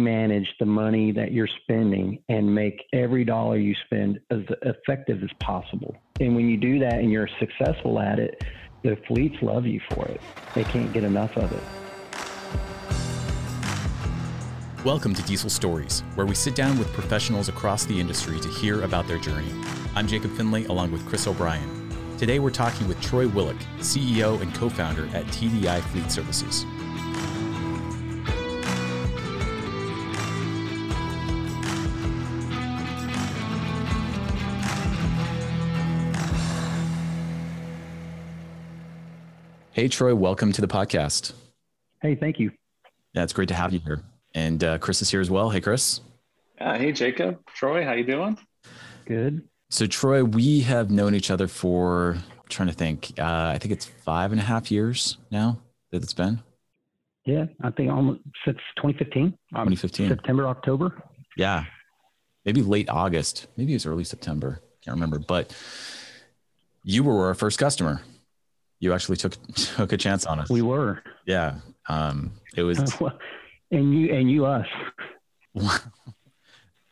[0.00, 5.30] manage the money that you're spending and make every dollar you spend as effective as
[5.38, 5.94] possible.
[6.20, 8.42] And when you do that and you're successful at it,
[8.82, 10.20] the fleets love you for it.
[10.54, 11.62] They can't get enough of it.
[14.84, 18.82] Welcome to Diesel Stories, where we sit down with professionals across the industry to hear
[18.82, 19.52] about their journey.
[19.94, 22.16] I'm Jacob Finley, along with Chris O'Brien.
[22.16, 26.64] Today we're talking with Troy Willick, CEO and co founder at TDI Fleet Services.
[39.80, 41.32] Hey, Troy, welcome to the podcast.
[42.02, 42.50] Hey, thank you.
[43.14, 44.02] Yeah, it's great to have you here.
[44.34, 45.48] And uh, Chris is here as well.
[45.48, 46.02] Hey, Chris.
[46.60, 47.38] Uh, hey, Jacob.
[47.46, 48.36] Troy, how you doing?
[49.06, 49.48] Good.
[49.70, 53.72] So, Troy, we have known each other for, I'm trying to think, uh, I think
[53.72, 55.62] it's five and a half years now
[55.92, 56.42] that it's been.
[57.24, 59.30] Yeah, I think almost since 2015.
[59.30, 60.08] 2015.
[60.10, 61.02] September, October.
[61.38, 61.64] Yeah.
[62.44, 63.46] Maybe late August.
[63.56, 64.60] Maybe it was early September.
[64.84, 65.18] Can't remember.
[65.18, 65.56] But
[66.84, 68.02] you were our first customer
[68.80, 70.50] you actually took took a chance on us.
[70.50, 71.02] We were.
[71.26, 71.56] Yeah.
[71.88, 72.78] Um, it was.
[73.70, 74.66] and you and you us.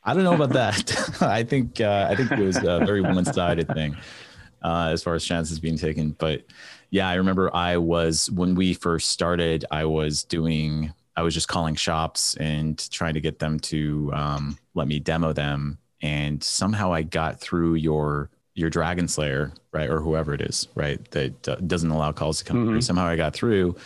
[0.04, 1.22] I don't know about that.
[1.22, 3.96] I think uh, I think it was a very one sided thing
[4.62, 6.10] uh, as far as chances being taken.
[6.12, 6.44] But
[6.90, 9.64] yeah, I remember I was when we first started.
[9.70, 10.92] I was doing.
[11.16, 15.32] I was just calling shops and trying to get them to um, let me demo
[15.32, 15.78] them.
[16.00, 21.02] And somehow I got through your your Dragon Slayer, right, or whoever it is, right,
[21.12, 22.70] that uh, doesn't allow calls to come mm-hmm.
[22.70, 22.80] through.
[22.80, 23.76] Somehow I got through,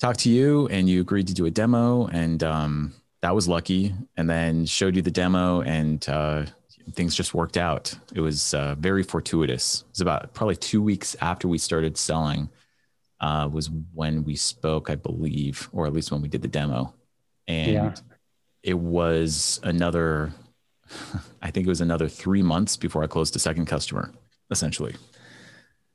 [0.00, 3.94] talked to you, and you agreed to do a demo, and um, that was lucky.
[4.16, 6.46] And then showed you the demo, and uh,
[6.92, 7.94] things just worked out.
[8.14, 9.82] It was uh, very fortuitous.
[9.82, 12.48] It was about probably two weeks after we started selling.
[13.20, 16.94] Uh, was when we spoke, I believe, or at least when we did the demo,
[17.46, 17.94] and yeah.
[18.62, 20.32] it was another
[21.42, 24.12] I think it was another three months before I closed a second customer,
[24.50, 24.94] essentially.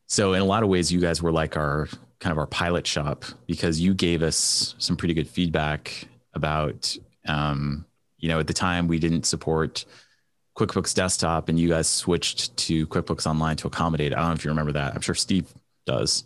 [0.08, 1.88] So in a lot of ways, you guys were like our
[2.20, 6.96] kind of our pilot shop because you gave us some pretty good feedback about,
[7.28, 7.86] um,
[8.18, 9.86] you know, at the time we didn't support
[10.58, 14.14] QuickBooks Desktop, and you guys switched to QuickBooks Online to accommodate.
[14.14, 14.96] I don't know if you remember that.
[14.96, 15.48] I'm sure Steve
[15.86, 16.24] does.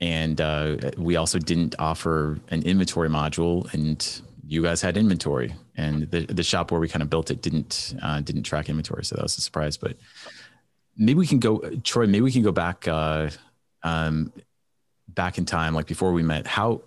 [0.00, 6.10] And uh, we also didn't offer an inventory module, and you guys had inventory and
[6.10, 9.16] the, the shop where we kind of built it didn't uh, didn't track inventory so
[9.16, 9.96] that was a surprise but
[10.96, 13.28] maybe we can go troy maybe we can go back uh,
[13.82, 14.32] um,
[15.08, 16.46] back in time like before we met.
[16.46, 16.82] How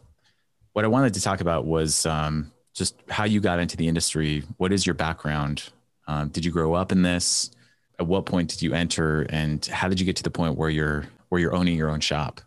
[0.73, 4.43] what i wanted to talk about was um, just how you got into the industry.
[4.57, 5.69] What is your background?
[6.07, 7.51] Um, did you grow up in this?
[7.99, 10.69] At what point did you enter and how did you get to the point where
[10.69, 12.41] you're where you're owning your own shop?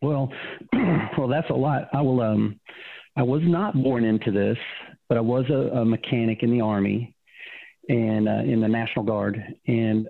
[0.00, 0.32] Well
[1.18, 1.88] well that's a lot.
[1.92, 2.60] I will um
[3.20, 4.56] I was not born into this,
[5.10, 7.14] but I was a, a mechanic in the Army
[7.86, 9.38] and uh, in the National Guard.
[9.66, 10.08] And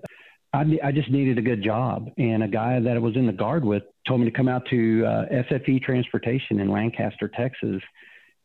[0.52, 2.08] I, I, just needed a good job.
[2.18, 4.62] And a guy that I was in the Guard with told me to come out
[4.70, 7.82] to uh, SFE Transportation in Lancaster, Texas,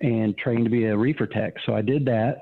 [0.02, 1.54] and train to be a reefer tech.
[1.68, 2.38] So I did that,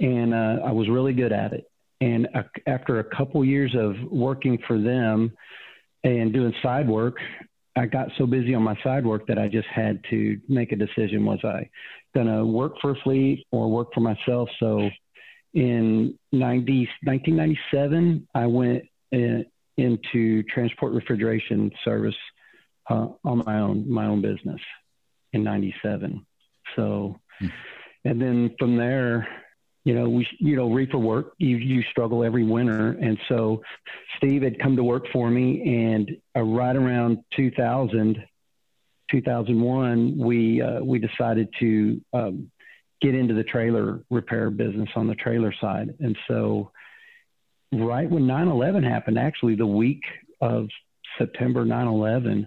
[0.00, 1.70] and uh, I was really good at it.
[2.00, 2.26] And
[2.66, 5.36] after a couple years of working for them
[6.04, 7.16] and doing side work,
[7.78, 10.76] I got so busy on my side work that I just had to make a
[10.76, 11.24] decision.
[11.24, 11.68] Was I
[12.14, 14.48] going to work for a fleet or work for myself?
[14.58, 14.88] So
[15.54, 19.46] in 90, 1997, I went in,
[19.76, 22.16] into transport refrigeration service
[22.90, 24.60] uh, on my own, my own business
[25.32, 26.26] in 97.
[26.74, 27.46] So, hmm.
[28.04, 29.28] and then from there,
[29.88, 32.90] you know, we, you know, reefer work, you, you struggle every winter.
[33.00, 33.62] And so
[34.18, 38.22] Steve had come to work for me and uh, right around 2000,
[39.10, 42.50] 2001, we, uh, we decided to, um,
[43.00, 45.94] get into the trailer repair business on the trailer side.
[46.00, 46.70] And so
[47.72, 50.02] right when 9-11 happened, actually the week
[50.42, 50.68] of
[51.16, 52.46] September 9-11,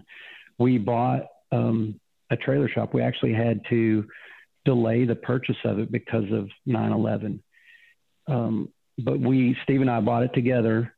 [0.58, 1.98] we bought, um,
[2.30, 2.94] a trailer shop.
[2.94, 4.06] We actually had to,
[4.64, 7.40] delay the purchase of it because of 9/11.
[8.28, 10.94] Um, but we, Steve and I, bought it together,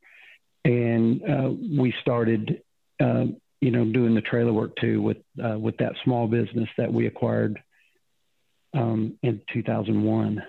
[0.64, 2.62] and uh, we started,
[3.00, 3.26] uh,
[3.60, 7.06] you know, doing the trailer work too with uh, with that small business that we
[7.06, 7.62] acquired
[8.74, 10.42] um, in 2001.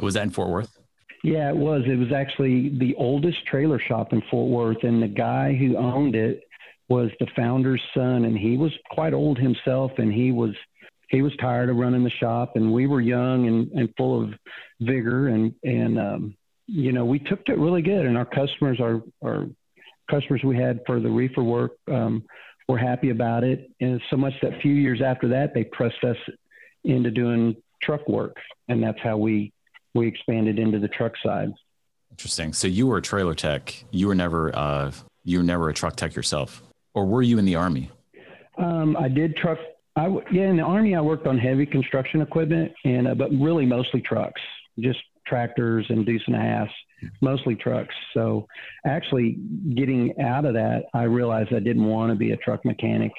[0.00, 0.78] Was that in Fort Worth?
[1.24, 1.82] Yeah, it was.
[1.86, 6.14] It was actually the oldest trailer shop in Fort Worth, and the guy who owned
[6.14, 6.44] it
[6.88, 10.54] was the founder's son, and he was quite old himself, and he was
[11.08, 14.30] he was tired of running the shop and we were young and, and full of
[14.80, 18.78] vigor and and um, you know we took to it really good and our customers
[18.80, 19.46] our our
[20.10, 22.24] customers we had for the reefer work um,
[22.68, 26.02] were happy about it and so much that a few years after that they pressed
[26.04, 26.16] us
[26.84, 28.36] into doing truck work,
[28.68, 29.52] and that's how we
[29.94, 31.52] we expanded into the truck side.
[32.10, 32.52] Interesting.
[32.52, 33.84] So you were a trailer tech.
[33.90, 34.92] You were never uh,
[35.24, 36.62] you were never a truck tech yourself,
[36.94, 37.90] or were you in the army?
[38.56, 39.58] Um, I did truck.
[39.98, 43.66] I yeah, in the army I worked on heavy construction equipment, and uh, but really
[43.66, 44.40] mostly trucks,
[44.78, 46.68] just tractors and deuce and a half,
[47.20, 47.94] mostly trucks.
[48.14, 48.46] So
[48.86, 49.38] actually,
[49.74, 53.12] getting out of that, I realized I didn't want to be a truck mechanic,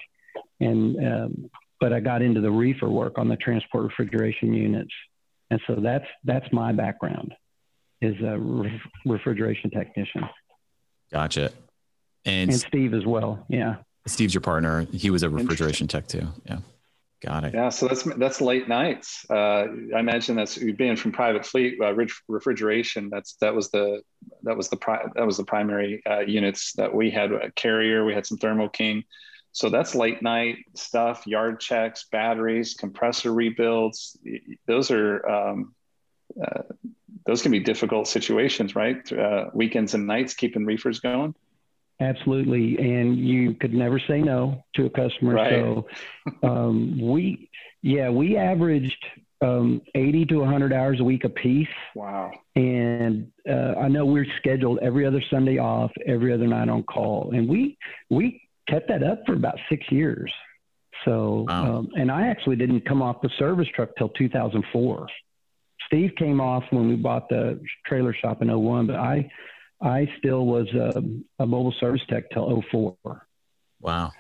[0.60, 1.50] and um,
[1.80, 4.94] but I got into the reefer work on the transport refrigeration units,
[5.50, 7.34] and so that's that's my background,
[8.02, 10.24] is a re- refrigeration technician.
[11.12, 11.52] Gotcha.
[12.26, 13.46] And, and Steve as well.
[13.50, 13.78] Yeah.
[14.10, 14.86] Steve's your partner.
[14.92, 16.28] He was a refrigeration tech too.
[16.46, 16.60] Yeah.
[17.22, 17.54] Got it.
[17.54, 19.26] Yeah, so that's that's late nights.
[19.30, 21.94] Uh, I imagine that's being from private fleet uh,
[22.30, 23.10] refrigeration.
[23.10, 24.04] That's that was the
[24.44, 27.34] that was the pri- that was the primary uh, units that we had.
[27.34, 29.04] A carrier, we had some Thermo King.
[29.52, 34.18] So that's late night stuff, yard checks, batteries, compressor rebuilds.
[34.66, 35.76] Those are um,
[36.42, 36.62] uh,
[37.26, 39.12] those can be difficult situations, right?
[39.12, 41.36] Uh, weekends and nights keeping reefers going.
[42.02, 45.34] Absolutely, and you could never say no to a customer.
[45.34, 45.52] Right.
[45.52, 45.88] So
[46.44, 47.50] um, we,
[47.82, 49.06] yeah, we averaged
[49.42, 51.68] um, 80 to 100 hours a week a piece.
[51.96, 52.32] Wow.
[52.56, 57.32] And uh, I know we're scheduled every other Sunday off, every other night on call,
[57.34, 57.78] and we
[58.10, 60.32] we kept that up for about six years.
[61.06, 61.78] So, wow.
[61.78, 65.08] um, and I actually didn't come off the service truck till 2004.
[65.88, 69.30] Steve came off when we bought the trailer shop in 01, but I
[69.82, 71.02] I still was a,
[71.42, 72.98] a mobile service tech till 04.
[73.80, 74.12] Wow.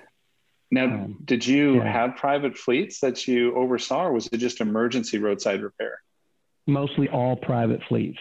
[0.71, 1.91] Now, um, did you yeah.
[1.91, 6.01] have private fleets that you oversaw, or was it just emergency roadside repair?
[6.67, 8.19] Mostly all private fleets.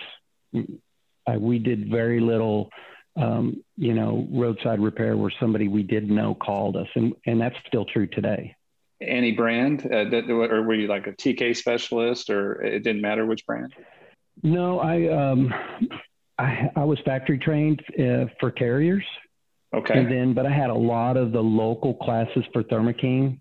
[1.27, 2.71] I, we did very little,
[3.17, 7.57] um, you know, roadside repair where somebody we did know called us, and and that's
[7.67, 8.57] still true today.
[9.01, 13.27] Any brand, uh, that, or were you like a TK specialist, or it didn't matter
[13.27, 13.75] which brand?
[14.43, 15.53] No, I um,
[16.39, 19.05] I, I was factory trained uh, for carriers.
[19.75, 19.99] Okay.
[19.99, 23.41] And then, but I had a lot of the local classes for Thermo King,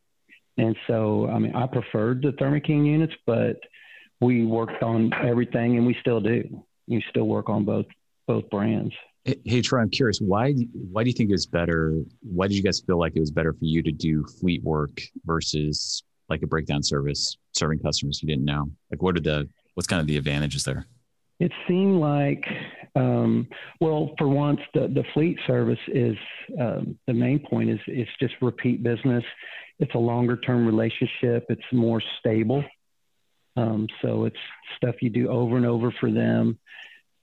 [0.58, 3.58] And so, I mean, I preferred the Thermo King units, but
[4.20, 6.64] we worked on everything and we still do.
[6.88, 7.86] You still work on both,
[8.28, 8.94] both brands.
[9.46, 12.02] Hey, Troy, I'm curious, why, why do you think it was better?
[12.22, 15.02] Why did you guys feel like it was better for you to do fleet work
[15.26, 18.72] versus like a breakdown service serving customers you didn't know?
[18.90, 20.88] Like, what are the, what's kind of the advantages there?
[21.40, 22.46] It seemed like,
[22.98, 23.48] um,
[23.80, 26.18] well, for once, the, the fleet service is
[26.60, 29.24] um, the main point is it's just repeat business.
[29.80, 31.46] It's a longer term relationship.
[31.50, 32.64] It's more stable.
[33.56, 34.38] Um, so it's
[34.78, 36.58] stuff you do over and over for them.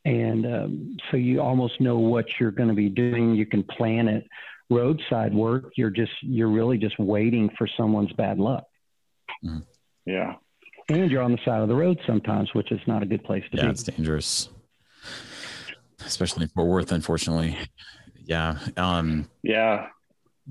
[0.04, 3.34] And um, so you almost know what you're going to be doing.
[3.34, 4.26] You can plan it.
[4.70, 8.64] Roadside work, you're just, you're really just waiting for someone's bad luck.
[9.44, 9.62] Mm.
[10.06, 10.34] Yeah
[10.88, 13.42] and you're on the side of the road sometimes, which is not a good place
[13.50, 13.66] to yeah, be.
[13.66, 14.48] Yeah, it's dangerous,
[16.04, 17.56] especially in Fort Worth, unfortunately.
[18.24, 18.58] Yeah.
[18.76, 19.88] Um, yeah.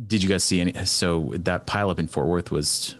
[0.07, 0.73] Did you guys see any?
[0.85, 2.95] So that pileup in Fort Worth was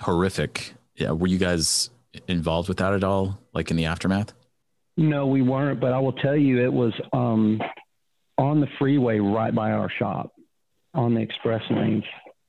[0.00, 0.74] horrific.
[0.96, 1.12] Yeah.
[1.12, 1.90] Were you guys
[2.28, 4.32] involved with that at all, like in the aftermath?
[4.96, 5.80] No, we weren't.
[5.80, 7.60] But I will tell you, it was um,
[8.38, 10.32] on the freeway right by our shop,
[10.94, 12.04] on the express lanes.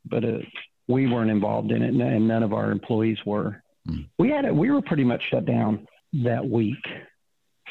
[0.05, 0.45] But it, uh,
[0.87, 3.63] we weren't involved in it, and none of our employees were.
[3.89, 4.07] Mm.
[4.19, 4.55] We had it.
[4.55, 5.87] We were pretty much shut down
[6.23, 6.77] that week,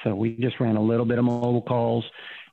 [0.04, 2.04] so we just ran a little bit of mobile calls,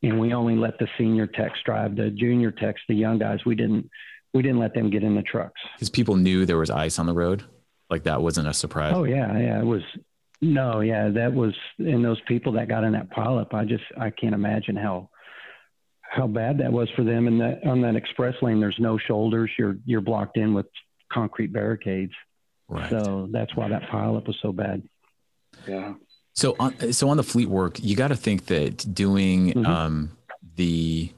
[0.01, 1.96] and we only let the senior techs drive.
[1.96, 3.89] The junior techs, the young guys, we didn't.
[4.34, 7.05] We didn't let them get in the trucks because people knew there was ice on
[7.05, 7.43] the road.
[7.89, 8.93] Like that wasn't a surprise.
[8.96, 9.81] Oh yeah, yeah, it was.
[10.41, 11.53] No, yeah, that was.
[11.77, 15.10] And those people that got in that pileup, I just I can't imagine how
[16.01, 17.27] how bad that was for them.
[17.27, 19.51] And that on that express lane, there's no shoulders.
[19.60, 20.67] You're you're blocked in with
[21.12, 22.13] concrete barricades.
[22.70, 22.89] Right.
[22.89, 24.81] So that's why that pileup was so bad.
[25.67, 25.93] Yeah.
[26.33, 29.65] So on so on the fleet work, you got to think that doing mm-hmm.
[29.65, 30.17] um,
[30.55, 31.11] the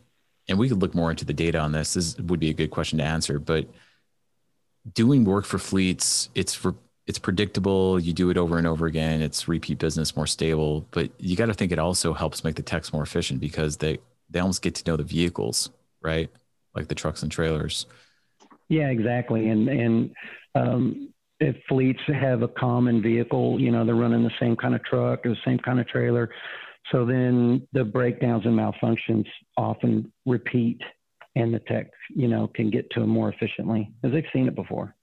[0.48, 1.94] and we could look more into the data on this.
[1.94, 3.68] This would be a good question to answer, but
[4.92, 8.00] doing work for fleets, it's for it's predictable.
[8.00, 9.22] You do it over and over again.
[9.22, 10.86] It's repeat business, more stable.
[10.92, 14.00] But you got to think it also helps make the techs more efficient because they
[14.30, 15.70] they almost get to know the vehicles,
[16.02, 16.30] right?
[16.74, 17.86] Like the trucks and trailers.
[18.70, 19.50] Yeah, exactly.
[19.50, 20.16] And and
[20.56, 24.84] um, if fleets have a common vehicle, you know, they're running the same kind of
[24.84, 26.30] truck or the same kind of trailer.
[26.92, 29.26] So then the breakdowns and malfunctions
[29.58, 30.80] often repeat
[31.36, 34.56] and the tech, you know, can get to them more efficiently as they've seen it
[34.56, 34.96] before.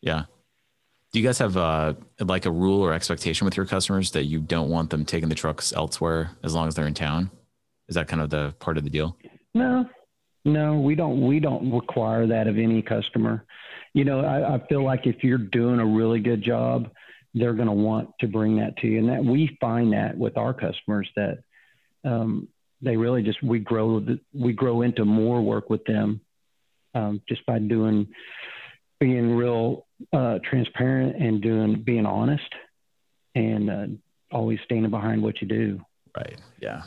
[0.00, 0.24] Yeah.
[1.12, 4.40] Do you guys have uh, like a rule or expectation with your customers that you
[4.40, 7.30] don't want them taking the trucks elsewhere as long as they're in town?
[7.88, 9.16] Is that kind of the part of the deal?
[9.54, 9.88] No,
[10.44, 11.24] no, we don't.
[11.26, 13.44] We don't require that of any customer
[13.94, 16.90] you know, I, I feel like if you're doing a really good job
[17.34, 19.00] they're going to want to bring that to you.
[19.00, 21.38] And that we find that with our customers that
[22.04, 22.48] um,
[22.80, 26.20] they really just we grow we grow into more work with them
[26.94, 28.06] um, just by doing
[29.00, 32.54] being real uh, transparent and doing being honest
[33.34, 33.86] and uh,
[34.30, 35.80] always standing behind what you do.
[36.16, 36.40] Right.
[36.60, 36.82] Yeah.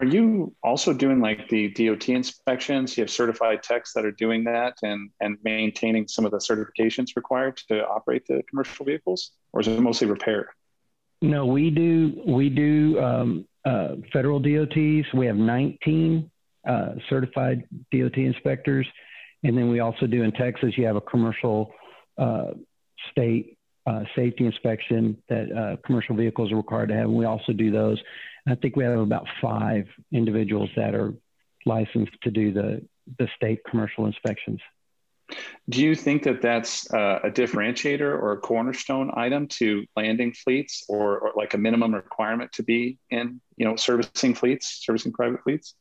[0.00, 2.96] Are you also doing like the DOT inspections?
[2.96, 7.16] You have certified techs that are doing that and, and maintaining some of the certifications
[7.16, 10.54] required to operate the commercial vehicles, or is it mostly repair?
[11.20, 15.12] No, we do we do um, uh, federal DOTs.
[15.12, 16.30] We have 19
[16.66, 18.86] uh, certified DOT inspectors,
[19.42, 20.78] and then we also do in Texas.
[20.78, 21.74] You have a commercial
[22.16, 22.52] uh,
[23.10, 27.52] state uh, safety inspection that uh, commercial vehicles are required to have, and we also
[27.52, 28.00] do those.
[28.48, 31.14] I think we have about five individuals that are
[31.66, 32.82] licensed to do the,
[33.18, 34.60] the state commercial inspections.
[35.68, 40.84] Do you think that that's uh, a differentiator or a cornerstone item to landing fleets,
[40.88, 45.42] or, or, like a minimum requirement to be in, you know, servicing fleets, servicing private
[45.44, 45.74] fleets?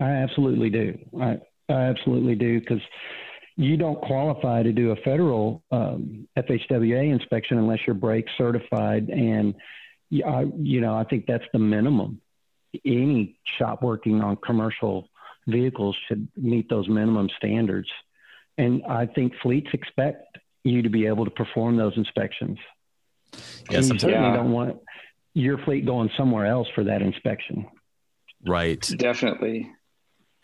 [0.00, 0.98] I absolutely do.
[1.20, 1.38] I,
[1.68, 2.80] I absolutely do because
[3.56, 9.54] you don't qualify to do a federal um, FHWA inspection unless you're brake certified and
[10.12, 12.20] I, uh, you know, I think that's the minimum.
[12.84, 15.08] Any shop working on commercial
[15.46, 17.88] vehicles should meet those minimum standards.
[18.56, 22.58] And I think fleets expect you to be able to perform those inspections.
[23.70, 24.36] Yeah, and you certainly yeah.
[24.36, 24.78] don't want
[25.34, 27.66] your fleet going somewhere else for that inspection.
[28.46, 28.80] Right.
[28.80, 29.70] Definitely.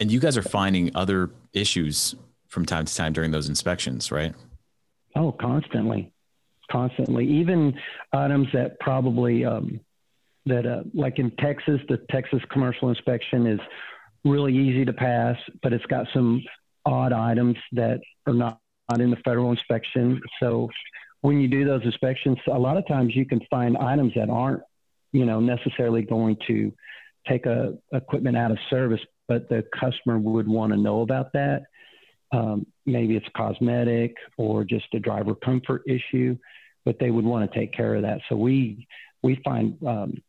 [0.00, 2.14] And you guys are finding other issues
[2.48, 4.34] from time to time during those inspections, right?
[5.16, 6.13] Oh, constantly
[6.74, 7.60] constantly, even
[8.12, 9.80] items that probably um,
[10.46, 13.60] that uh, like in Texas, the Texas commercial inspection is
[14.24, 16.42] really easy to pass, but it's got some
[16.84, 18.58] odd items that are not,
[18.90, 20.20] not in the federal inspection.
[20.40, 20.68] So
[21.20, 24.62] when you do those inspections, a lot of times you can find items that aren't,
[25.12, 26.72] you know, necessarily going to
[27.26, 27.58] take a
[27.92, 31.62] equipment out of service, but the customer would want to know about that.
[32.32, 36.36] Um, maybe it's cosmetic or just a driver comfort issue,
[36.84, 38.20] but they would want to take care of that.
[38.28, 38.86] So we
[39.22, 40.22] we find, um,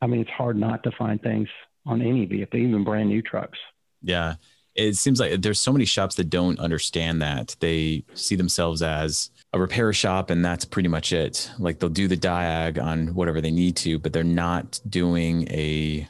[0.00, 1.48] I mean, it's hard not to find things
[1.84, 3.58] on any vehicle, even brand new trucks.
[4.02, 4.34] Yeah,
[4.74, 7.56] it seems like there's so many shops that don't understand that.
[7.60, 11.50] They see themselves as a repair shop and that's pretty much it.
[11.58, 16.08] Like they'll do the diag on whatever they need to, but they're not doing a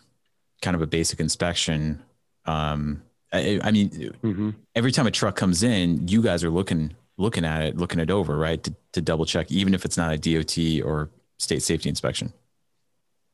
[0.63, 2.03] kind of a basic inspection
[2.47, 4.51] um, I, I mean, mm-hmm.
[4.75, 8.11] every time a truck comes in, you guys are looking looking at it, looking it
[8.11, 11.89] over, right, to, to double check, even if it's not a DOT or state safety
[11.89, 12.33] inspection.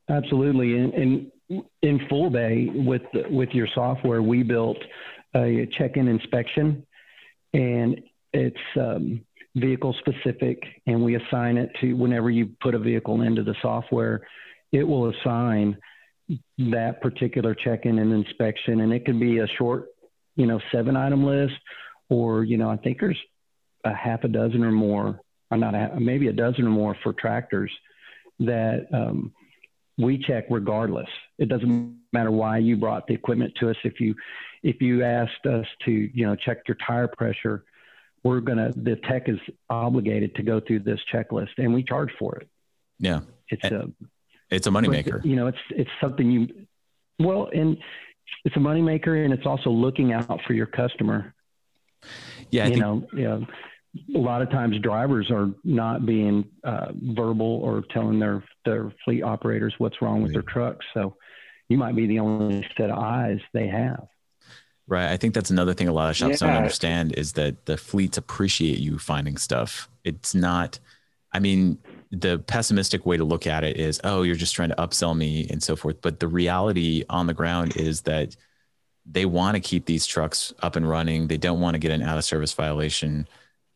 [0.09, 1.31] Absolutely, and,
[1.81, 4.77] in Fullbay with with your software, we built
[5.35, 6.85] a check-in inspection,
[7.53, 9.21] and it's um,
[9.55, 14.25] vehicle specific, and we assign it to whenever you put a vehicle into the software,
[14.71, 15.77] it will assign
[16.57, 19.87] that particular check-in and inspection, and it could be a short,
[20.35, 21.53] you know, seven item list,
[22.09, 23.19] or you know, I think there's
[23.83, 25.19] a half a dozen or more,
[25.51, 27.71] or not a, maybe a dozen or more for tractors
[28.39, 29.33] that um,
[29.97, 31.09] we check regardless.
[31.37, 33.77] It doesn't matter why you brought the equipment to us.
[33.83, 34.15] If you
[34.63, 37.63] if you asked us to, you know, check your tire pressure,
[38.23, 42.35] we're gonna the tech is obligated to go through this checklist, and we charge for
[42.37, 42.47] it.
[42.99, 43.89] Yeah, it's a
[44.49, 45.23] it's a moneymaker.
[45.25, 46.47] You know, it's it's something you
[47.19, 47.77] well, and
[48.45, 51.33] it's a moneymaker, and it's also looking out for your customer.
[52.49, 53.47] Yeah, I you think, know, you know,
[54.15, 59.21] a lot of times drivers are not being uh, verbal or telling their their fleet
[59.21, 60.85] operators what's wrong with their trucks.
[60.93, 61.15] So
[61.69, 64.07] you might be the only set of eyes they have.
[64.87, 65.09] Right.
[65.09, 66.47] I think that's another thing a lot of shops yeah.
[66.47, 69.89] don't understand is that the fleets appreciate you finding stuff.
[70.03, 70.79] It's not,
[71.31, 71.77] I mean,
[72.11, 75.47] the pessimistic way to look at it is, oh, you're just trying to upsell me
[75.49, 76.01] and so forth.
[76.01, 78.35] But the reality on the ground is that
[79.05, 81.27] they want to keep these trucks up and running.
[81.27, 83.27] They don't want to get an out of service violation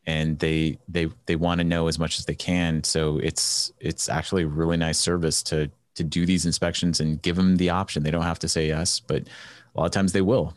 [0.07, 2.83] and they they they want to know as much as they can.
[2.83, 7.35] So it's it's actually a really nice service to to do these inspections and give
[7.35, 8.03] them the option.
[8.03, 9.23] They don't have to say yes, but
[9.75, 10.53] a lot of times they will.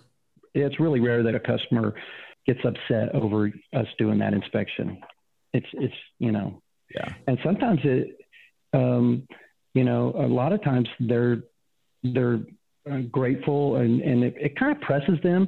[0.54, 1.94] It's really rare that a customer
[2.46, 5.02] gets upset over us doing that inspection.
[5.52, 6.62] It's it's you know
[6.94, 7.12] yeah.
[7.26, 8.18] And sometimes it,
[8.72, 9.26] um,
[9.74, 11.42] you know, a lot of times they're
[12.02, 12.40] they're
[12.90, 15.46] uh, grateful and and it, it kind of presses them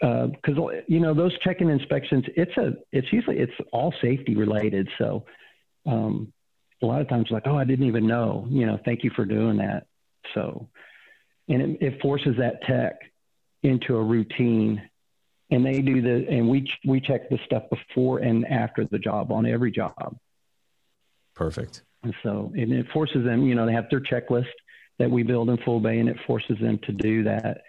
[0.00, 4.88] because uh, you know those check-in inspections it's a it's usually it's all safety related
[4.98, 5.24] so
[5.86, 6.32] um,
[6.82, 9.24] a lot of times like oh i didn't even know you know thank you for
[9.24, 9.86] doing that
[10.34, 10.68] so
[11.48, 12.98] and it, it forces that tech
[13.62, 14.80] into a routine
[15.50, 19.30] and they do the and we we check the stuff before and after the job
[19.30, 20.16] on every job
[21.40, 21.84] Perfect.
[22.02, 24.52] And so and it forces them, you know, they have their checklist
[24.98, 27.62] that we build in Fullbay, and it forces them to do that.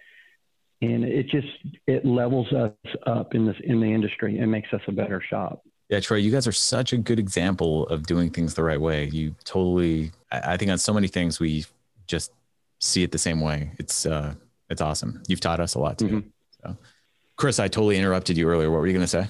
[0.82, 1.48] And it just
[1.88, 2.72] it levels us
[3.06, 5.64] up in this in the industry and makes us a better shop.
[5.90, 9.06] Yeah, Troy, you guys are such a good example of doing things the right way.
[9.06, 11.66] You totally, I think on so many things we
[12.08, 12.32] just
[12.80, 13.72] see it the same way.
[13.78, 14.34] It's uh,
[14.70, 15.22] it's awesome.
[15.28, 16.08] You've taught us a lot too.
[16.08, 16.20] Mm-hmm.
[16.64, 16.78] So,
[17.36, 18.72] Chris, I totally interrupted you earlier.
[18.72, 19.28] What were you going to say?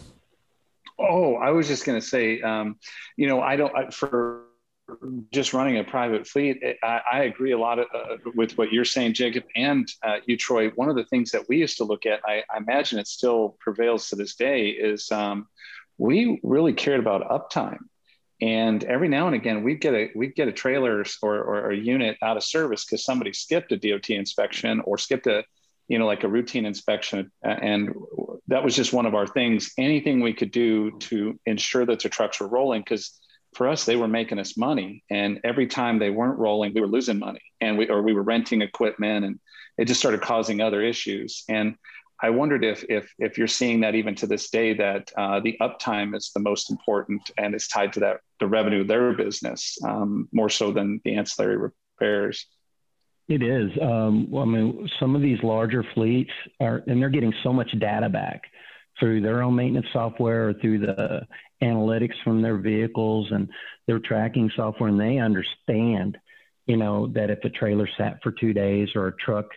[1.00, 2.78] Oh, I was just going to say, um,
[3.18, 4.44] you know, I don't I, for
[5.32, 6.62] just running a private fleet.
[6.84, 10.38] I, I agree a lot of, uh, with what you're saying, Jacob, and uh, you,
[10.38, 10.70] Troy.
[10.70, 13.58] One of the things that we used to look at, I, I imagine it still
[13.60, 15.48] prevails to this day, is um,
[15.98, 17.80] we really cared about uptime.
[18.42, 21.78] And every now and again, we'd get a we'd get a trailer or, or a
[21.78, 25.44] unit out of service because somebody skipped a DOT inspection or skipped a
[25.88, 27.94] you know like a routine inspection, and
[28.48, 29.72] that was just one of our things.
[29.78, 33.20] Anything we could do to ensure that the trucks were rolling because
[33.54, 36.88] for us they were making us money, and every time they weren't rolling, we were
[36.88, 39.40] losing money, and we or we were renting equipment, and
[39.78, 41.44] it just started causing other issues.
[41.50, 41.76] And
[42.22, 45.58] I wondered if if if you're seeing that even to this day that uh, the
[45.60, 49.78] uptime is the most important and it's tied to that the revenue of their business
[49.84, 52.46] um, more so than the ancillary repairs.
[53.28, 53.72] It is.
[53.82, 57.72] Um, well, I mean, some of these larger fleets are, and they're getting so much
[57.80, 58.44] data back
[59.02, 61.28] through their own maintenance software or through the
[61.62, 63.50] analytics from their vehicles and
[63.88, 66.18] their tracking software, and they understand,
[66.68, 69.48] you know, that if a trailer sat for two days or a truck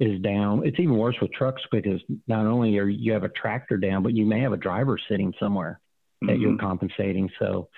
[0.00, 0.66] is down.
[0.66, 4.14] It's even worse with trucks because not only are you have a tractor down, but
[4.14, 5.80] you may have a driver sitting somewhere
[6.22, 6.32] mm-hmm.
[6.32, 6.66] that you're mm-hmm.
[6.66, 7.30] compensating.
[7.38, 7.68] So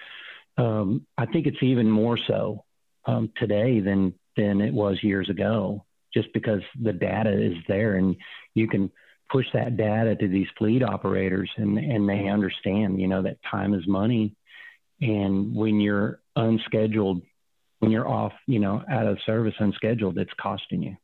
[0.56, 2.64] um, I think it's even more so
[3.04, 8.16] um, today than than it was years ago, just because the data is there and
[8.54, 8.90] you can
[9.30, 13.74] push that data to these fleet operators and and they understand, you know, that time
[13.74, 14.34] is money,
[15.00, 17.22] and when you're unscheduled,
[17.80, 20.96] when you're off, you know, out of service unscheduled, it's costing you.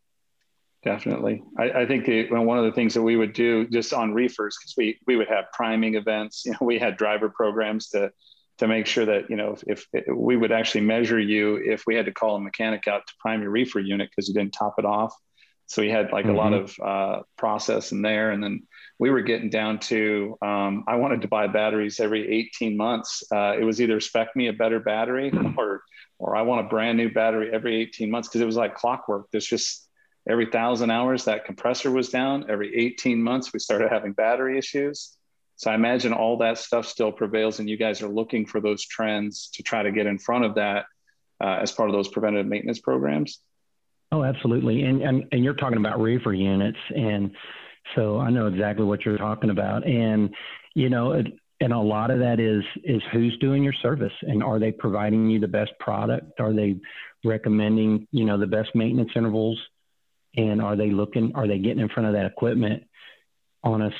[0.84, 1.42] Definitely.
[1.56, 4.56] I, I think the, one of the things that we would do just on reefers,
[4.58, 8.10] because we, we would have priming events, you know, we had driver programs to,
[8.58, 11.94] to make sure that, you know, if, if we would actually measure you if we
[11.94, 14.74] had to call a mechanic out to prime your reefer unit because you didn't top
[14.78, 15.14] it off.
[15.66, 16.34] So we had like mm-hmm.
[16.34, 16.82] a lot mm-hmm.
[16.82, 18.30] of uh, process in there.
[18.30, 18.66] And then
[18.98, 23.22] we were getting down to, um, I wanted to buy batteries every 18 months.
[23.32, 25.82] Uh, it was either spec me a better battery or,
[26.18, 29.26] or I want a brand new battery every 18 months because it was like clockwork.
[29.30, 29.88] There's just,
[30.28, 35.16] every thousand hours that compressor was down every 18 months we started having battery issues
[35.56, 38.84] so i imagine all that stuff still prevails and you guys are looking for those
[38.86, 40.86] trends to try to get in front of that
[41.42, 43.40] uh, as part of those preventative maintenance programs
[44.12, 44.84] oh absolutely.
[44.84, 47.32] And, and and you're talking about reefer units and
[47.96, 49.86] so i know exactly what you're talking about.
[49.86, 50.32] And
[50.74, 51.26] you know it,
[51.60, 55.30] and a lot of that is is who's doing your service and are they providing
[55.30, 56.40] you the best product?
[56.40, 56.76] Are they
[57.24, 59.60] recommending you know the best maintenance intervals?
[60.36, 62.84] And are they looking are they getting in front of that equipment
[63.62, 63.90] on a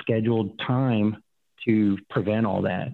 [0.00, 1.22] scheduled time
[1.66, 2.88] to prevent all that?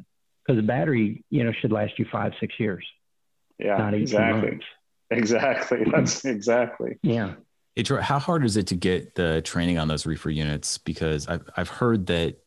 [0.44, 2.84] Because the battery you know should last you five six years
[3.58, 4.50] yeah exactly.
[4.50, 4.66] months.
[5.10, 5.84] Exactly.
[5.84, 5.90] Hmm.
[5.90, 6.98] That's exactly.
[7.02, 7.34] Yeah.
[7.74, 10.78] Hey, Troy, how hard is it to get the training on those reefer units?
[10.78, 12.38] Because I've, I've heard that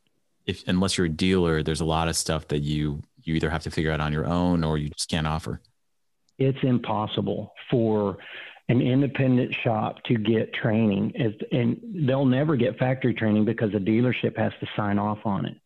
[0.45, 3.61] if unless you're a dealer there's a lot of stuff that you you either have
[3.63, 5.61] to figure out on your own or you just can't offer.
[6.39, 8.17] It's impossible for
[8.69, 11.13] an independent shop to get training,
[11.51, 15.57] and they'll never get factory training because the dealership has to sign off on it.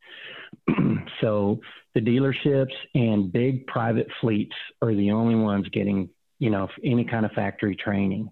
[1.22, 1.60] so
[1.94, 6.10] the dealerships and big private fleets are the only ones getting,
[6.46, 8.30] you know, any kind of factory training.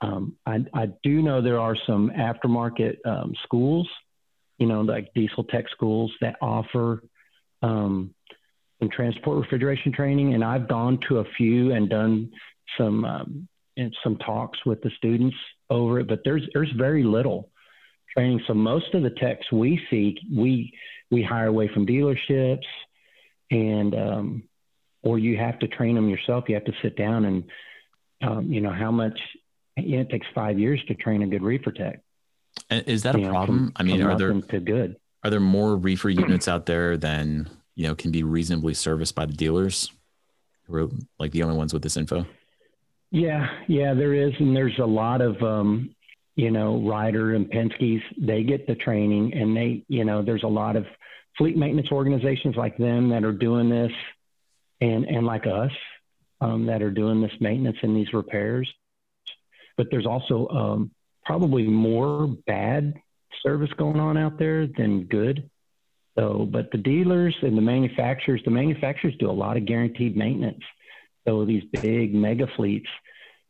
[0.00, 3.88] Um, I, I, do know there are some aftermarket um, schools,
[4.58, 7.04] you know, like diesel tech schools that offer
[7.62, 8.12] um,
[8.80, 12.32] some transport refrigeration training, and I've gone to a few and done
[12.76, 15.36] some um, and some talks with the students
[15.68, 17.48] over it, but there's there's very little
[18.12, 18.40] training.
[18.48, 20.72] So most of the techs we see, we
[21.12, 22.66] we hire away from dealerships,
[23.52, 24.42] and um,
[25.02, 26.44] or you have to train them yourself.
[26.48, 27.44] You have to sit down and
[28.22, 29.18] um, you know how much
[29.76, 32.00] it takes five years to train a good reefer tech.
[32.68, 33.58] And is that you a know, problem?
[33.58, 34.96] From, I mean, are there to good?
[35.24, 39.26] Are there more reefer units out there than you know can be reasonably serviced by
[39.26, 39.90] the dealers?
[40.66, 42.26] Who are like the only ones with this info?
[43.10, 45.94] Yeah, yeah, there is, and there's a lot of um,
[46.36, 48.02] you know Ryder and Penske's.
[48.18, 50.86] They get the training, and they you know there's a lot of
[51.38, 53.92] fleet maintenance organizations like them that are doing this,
[54.80, 55.72] and and like us
[56.40, 58.72] um, that are doing this maintenance and these repairs.
[59.76, 60.90] But there's also um,
[61.24, 62.94] probably more bad
[63.42, 65.48] service going on out there than good.
[66.18, 70.62] So, but the dealers and the manufacturers, the manufacturers do a lot of guaranteed maintenance
[71.26, 72.88] So these big mega fleets,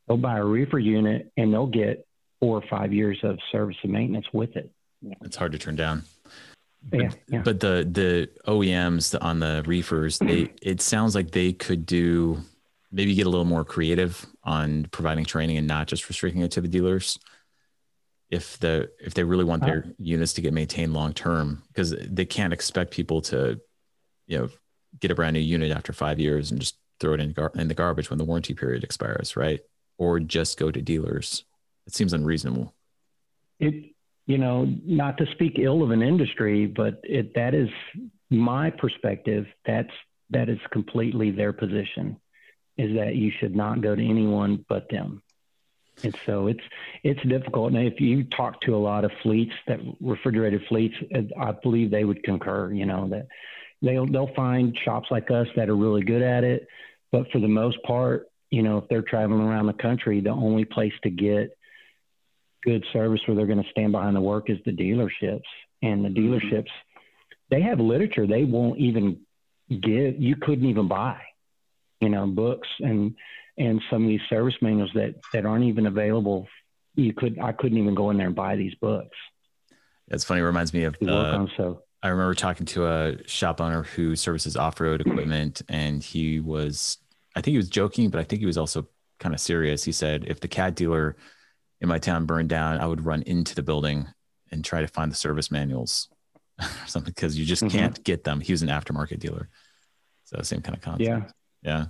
[0.07, 2.07] they'll buy a reefer unit and they'll get
[2.39, 4.71] four or five years of service and maintenance with it.
[5.23, 6.05] It's hard to turn down.
[6.83, 7.43] But, yeah, yeah.
[7.43, 12.41] but the the OEMs on the reefers, they it sounds like they could do
[12.91, 16.61] maybe get a little more creative on providing training and not just restricting it to
[16.61, 17.19] the dealers
[18.31, 21.95] if the if they really want their uh, units to get maintained long term because
[22.09, 23.61] they can't expect people to
[24.27, 24.49] you know
[25.01, 27.69] get a brand new unit after five years and just throw it in, gar- in
[27.69, 29.61] the garbage when the warranty period expires right?
[29.99, 31.45] Or just go to dealers.
[31.87, 32.75] It seems unreasonable.
[33.59, 33.93] It
[34.27, 37.69] you know not to speak ill of an industry but it that is
[38.31, 39.93] my perspective that's
[40.31, 42.17] that is completely their position
[42.77, 45.23] is that you should not go to anyone but them
[46.05, 46.63] and so it's
[47.03, 47.73] it's difficult.
[47.73, 50.95] And if you talk to a lot of fleets that refrigerated fleets,
[51.39, 52.73] I believe they would concur.
[52.73, 53.27] You know that
[53.83, 56.67] they'll they'll find shops like us that are really good at it,
[57.13, 60.65] but for the most part, you know, if they're traveling around the country, the only
[60.65, 61.57] place to get
[62.63, 65.43] good service where they're going to stand behind the work is the dealerships.
[65.83, 66.35] And the mm-hmm.
[66.35, 66.69] dealerships,
[67.51, 69.21] they have literature they won't even
[69.69, 70.21] give.
[70.21, 71.21] You couldn't even buy,
[72.01, 73.15] you know, books and
[73.59, 76.47] and some of these service manuals that that aren't even available.
[76.95, 79.17] You could I couldn't even go in there and buy these books.
[80.09, 80.41] That's funny.
[80.41, 81.83] It reminds me of uh, so.
[82.03, 86.99] I remember talking to a shop owner who services off-road equipment, and he was
[87.37, 88.87] I think he was joking, but I think he was also
[89.19, 89.85] kind of serious.
[89.85, 91.17] He said, if the Cat dealer
[91.81, 94.07] in my town burned down, I would run into the building
[94.51, 96.09] and try to find the service manuals
[96.61, 97.77] or something because you just mm-hmm.
[97.77, 98.41] can't get them.
[98.41, 99.49] He was an aftermarket dealer.
[100.25, 101.09] So same kind of concept.
[101.09, 101.23] Yeah.
[101.63, 101.87] Yeah.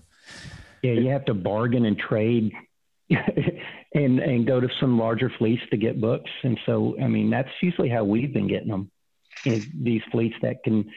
[0.82, 2.52] Yeah, you have to bargain and trade
[3.10, 6.30] and and go to some larger fleets to get books.
[6.42, 8.90] And so, I mean, that's usually how we've been getting them.
[9.44, 10.90] Is these fleets that can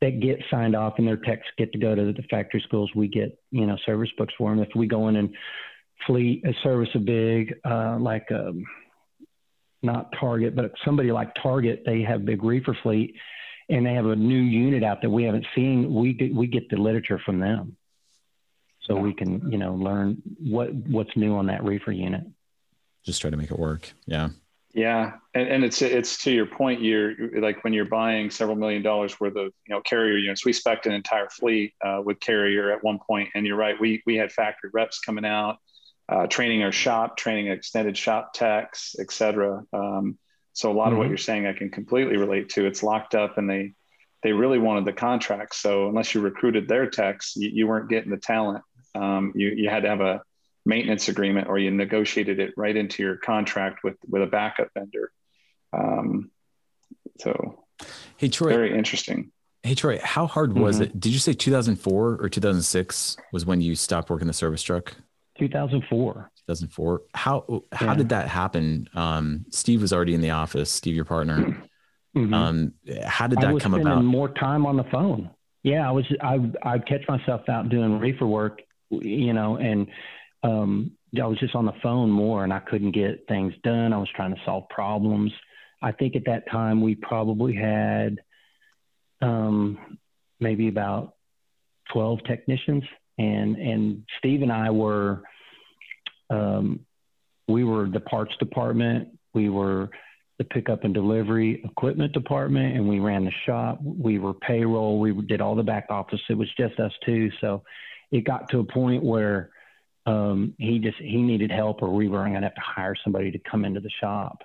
[0.00, 2.90] that get signed off and their techs get to go to the factory schools.
[2.94, 4.62] We get you know service books for them.
[4.62, 5.34] If we go in and
[6.06, 8.64] fleet a service a big uh, like um,
[9.82, 13.14] not Target, but somebody like Target, they have big reefer fleet,
[13.68, 15.92] and they have a new unit out that we haven't seen.
[15.92, 17.76] We get, we get the literature from them.
[18.82, 22.24] So we can you know learn what what's new on that reefer unit.
[23.04, 23.92] Just try to make it work.
[24.06, 24.30] Yeah.
[24.72, 25.12] Yeah.
[25.34, 29.18] And, and it's it's to your point you're like when you're buying several million dollars
[29.20, 32.82] worth of you know carrier units we spec an entire fleet uh, with carrier at
[32.82, 33.28] one point.
[33.34, 35.58] And you're right we we had factory reps coming out
[36.10, 40.18] uh, training our shop training extended shop techs et cetera um,
[40.52, 40.92] so a lot mm-hmm.
[40.92, 41.10] of what mm-hmm.
[41.10, 43.72] you're saying i can completely relate to it's locked up and they
[44.22, 48.10] they really wanted the contract so unless you recruited their techs you, you weren't getting
[48.10, 48.62] the talent
[48.94, 50.22] um, you, you had to have a
[50.64, 55.10] maintenance agreement or you negotiated it right into your contract with, with a backup vendor.
[55.72, 56.30] Um,
[57.18, 57.64] so
[58.16, 59.32] hey, Troy, very interesting.
[59.62, 60.84] Hey, Troy, how hard was mm-hmm.
[60.84, 61.00] it?
[61.00, 64.94] Did you say 2004 or 2006 was when you stopped working the service truck?
[65.40, 66.30] 2004.
[66.46, 67.02] 2004.
[67.14, 67.94] How, how yeah.
[67.94, 68.88] did that happen?
[68.94, 71.66] Um, Steve was already in the office, Steve, your partner.
[72.16, 72.34] Mm-hmm.
[72.34, 72.74] Um,
[73.06, 74.02] how did that come about?
[74.02, 75.30] More time on the phone.
[75.62, 76.04] Yeah, I was.
[76.20, 79.86] I I catch myself out doing reefer work you know, and
[80.42, 83.92] um, I was just on the phone more and I couldn't get things done.
[83.92, 85.32] I was trying to solve problems.
[85.82, 88.18] I think at that time we probably had
[89.22, 89.98] um,
[90.38, 91.14] maybe about
[91.92, 92.84] 12 technicians
[93.20, 95.22] and, and Steve and I were,
[96.30, 96.80] um,
[97.48, 99.08] we were the parts department.
[99.34, 99.90] We were
[100.38, 103.78] the pickup and delivery equipment department and we ran the shop.
[103.82, 104.98] We were payroll.
[104.98, 106.20] We did all the back office.
[106.30, 107.30] It was just us two.
[107.42, 107.62] So
[108.10, 109.50] it got to a point where
[110.06, 113.30] um, he just he needed help, or we were going to have to hire somebody
[113.32, 114.38] to come into the shop.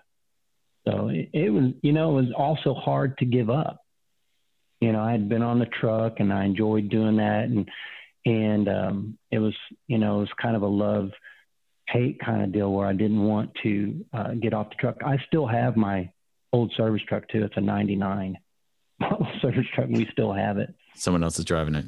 [0.86, 3.80] So it, it was, you know, it was also hard to give up.
[4.82, 7.70] You know, I had been on the truck and I enjoyed doing that, and
[8.26, 9.54] and um, it was,
[9.88, 11.12] you know, it was kind of a love
[11.88, 14.98] hate kind of deal where I didn't want to uh, get off the truck.
[15.06, 16.10] I still have my
[16.52, 17.44] old service truck too.
[17.44, 18.38] It's a '99
[19.42, 19.88] service truck.
[19.88, 20.74] And we still have it.
[20.96, 21.86] Someone else is driving it.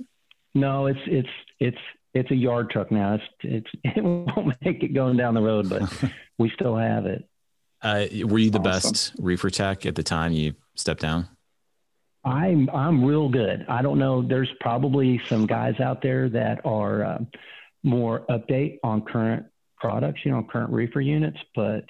[0.53, 1.77] No, it's it's it's
[2.13, 3.15] it's a yard truck now.
[3.15, 5.91] It's it's it won't make it going down the road, but
[6.37, 7.27] we still have it.
[7.81, 8.91] Uh, were you the awesome.
[8.91, 11.27] best reefer tech at the time you stepped down?
[12.27, 13.65] I'm I'm real good.
[13.69, 14.21] I don't know.
[14.21, 17.19] There's probably some guys out there that are uh,
[17.83, 19.45] more update on current
[19.77, 21.85] products, you know, current reefer units, but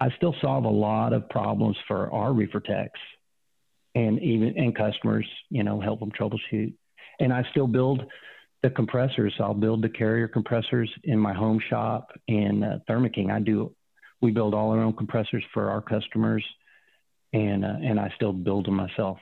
[0.00, 3.00] I still solve a lot of problems for our reefer techs
[3.94, 5.26] and even and customers.
[5.50, 6.72] You know, help them troubleshoot
[7.20, 8.02] and I still build
[8.62, 9.34] the compressors.
[9.40, 13.30] I'll build the carrier compressors in my home shop in uh, Thermo King.
[13.30, 13.74] I do.
[14.20, 16.44] We build all our own compressors for our customers,
[17.32, 19.18] and uh, and I still build them myself.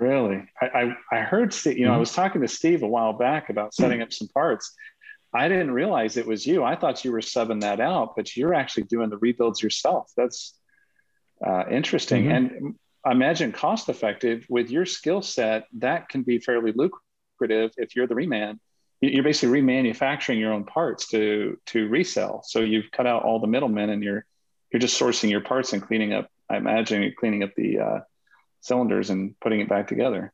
[0.00, 1.76] Really, I I, I heard Steve.
[1.76, 1.96] You know, mm-hmm.
[1.96, 4.74] I was talking to Steve a while back about setting up some parts.
[5.32, 6.64] I didn't realize it was you.
[6.64, 10.10] I thought you were subbing that out, but you're actually doing the rebuilds yourself.
[10.16, 10.58] That's
[11.46, 12.24] uh, interesting.
[12.24, 12.56] Mm-hmm.
[12.56, 17.94] And I imagine cost effective with your skill set, that can be fairly lucrative if
[17.94, 18.58] you're the reman.
[19.02, 22.42] You're basically remanufacturing your own parts to to resell.
[22.44, 24.24] So you've cut out all the middlemen and you're
[24.72, 26.28] you're just sourcing your parts and cleaning up.
[26.48, 28.00] I imagine you're cleaning up the uh,
[28.60, 30.32] cylinders and putting it back together.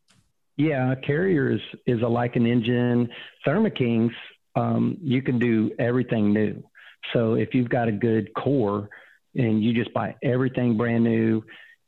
[0.57, 1.61] Yeah, Carrier is,
[2.03, 3.09] a like an engine.
[3.45, 4.13] Thermo Kings
[4.57, 6.65] um, you can do everything new.
[7.13, 8.89] So if you've got a good core
[9.35, 11.45] and you just buy everything brand new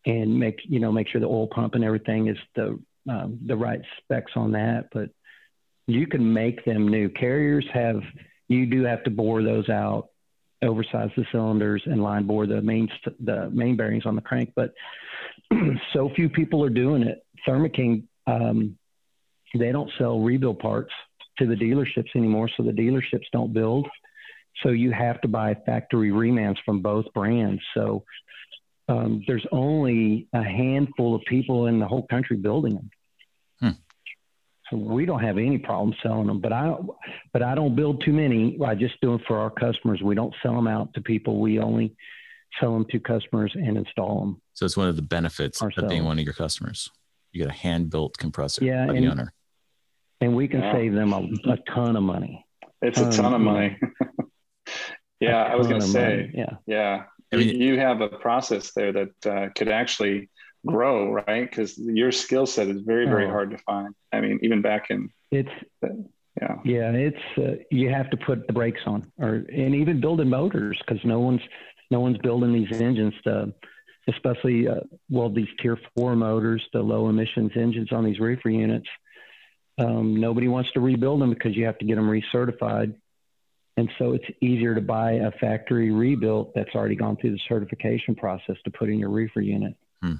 [0.06, 2.78] and make you know make sure the oil pump and everything is the
[3.10, 5.08] um, the right specs on that, but
[5.86, 7.08] you can make them new.
[7.08, 8.02] Carriers have
[8.48, 10.10] you do have to bore those out,
[10.62, 12.88] oversize the cylinders and line bore the main
[13.24, 14.72] the main bearings on the crank, but
[15.92, 17.24] so few people are doing it.
[17.46, 18.76] Thermo King um,
[19.54, 20.92] they don't sell rebuild parts
[21.38, 23.88] to the dealerships anymore, so the dealerships don't build.
[24.62, 27.62] So you have to buy factory remans from both brands.
[27.74, 28.04] So
[28.88, 32.90] um, there's only a handful of people in the whole country building them.
[33.60, 33.78] Hmm.
[34.70, 36.74] So we don't have any problem selling them, but I,
[37.32, 38.58] but I don't build too many.
[38.64, 40.02] I just do them for our customers.
[40.02, 41.40] We don't sell them out to people.
[41.40, 41.94] We only
[42.60, 44.42] sell them to customers and install them.
[44.54, 45.84] So it's one of the benefits ourselves.
[45.84, 46.90] of being one of your customers.
[47.32, 49.32] You get a hand built compressor yeah, by and, the owner
[50.20, 50.72] and we can yeah.
[50.72, 52.44] save them a, a, ton of money.
[52.82, 53.78] It's ton a ton of money.
[55.20, 56.30] yeah, I was going to say, money.
[56.34, 57.02] yeah, yeah.
[57.32, 60.30] I mean, you have a process there that uh, could actually
[60.66, 61.48] grow, right?
[61.48, 63.30] Because your skill set is very, very oh.
[63.30, 63.94] hard to find.
[64.12, 65.50] I mean, even back in it's
[66.40, 70.28] yeah, yeah, it's uh, you have to put the brakes on, or and even building
[70.28, 71.42] motors because no one's
[71.90, 73.52] no one's building these engines to,
[74.08, 78.88] especially uh, well these tier four motors, the low emissions engines on these reefer units
[79.78, 82.94] um, nobody wants to rebuild them because you have to get them recertified.
[83.76, 88.16] And so it's easier to buy a factory rebuilt that's already gone through the certification
[88.16, 89.76] process to put in your reefer unit.
[90.02, 90.14] Hmm.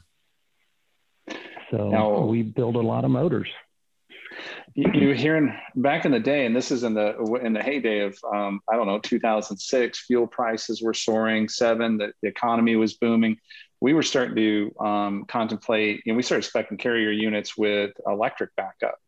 [1.72, 3.48] So now, we build a lot of motors.
[4.74, 8.00] You were hearing back in the day, and this is in the in the heyday
[8.00, 10.06] of um, I don't know 2006.
[10.06, 11.48] Fuel prices were soaring.
[11.48, 13.38] Seven, the, the economy was booming.
[13.80, 18.98] We were starting to um, contemplate, and we started specing carrier units with electric backup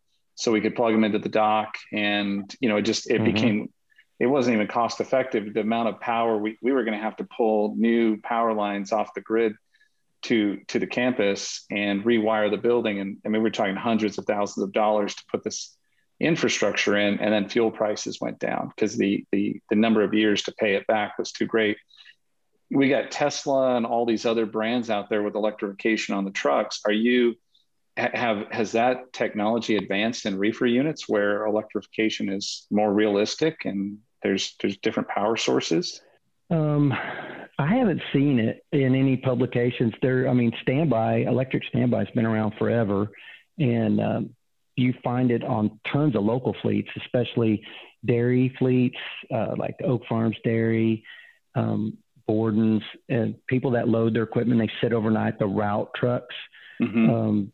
[0.41, 3.25] so we could plug them into the dock and you know it just it mm-hmm.
[3.25, 3.73] became
[4.19, 7.17] it wasn't even cost effective the amount of power we, we were going to have
[7.17, 9.53] to pull new power lines off the grid
[10.23, 13.01] to to the campus and rewire the building.
[13.01, 15.77] And i mean we're talking hundreds of thousands of dollars to put this
[16.19, 20.43] infrastructure in and then fuel prices went down because the the the number of years
[20.43, 21.79] to pay it back was too great.
[22.71, 26.81] We got tesla and all these other brands out there with electrification on the trucks.
[26.85, 27.37] Are you
[27.97, 34.55] have has that technology advanced in reefer units where electrification is more realistic and there's
[34.61, 36.01] there's different power sources?
[36.51, 36.95] Um,
[37.61, 39.93] I haven't seen it in any publications.
[40.01, 43.11] There, I mean, standby electric standby has been around forever,
[43.59, 44.31] and um,
[44.77, 47.63] you find it on tons of local fleets, especially
[48.07, 48.97] dairy fleets
[49.35, 51.05] uh, like Oak Farms Dairy,
[51.55, 54.59] um, Borden's, and people that load their equipment.
[54.59, 55.39] They sit overnight.
[55.39, 56.35] The route trucks.
[56.81, 57.11] Mm-hmm.
[57.11, 57.53] Um,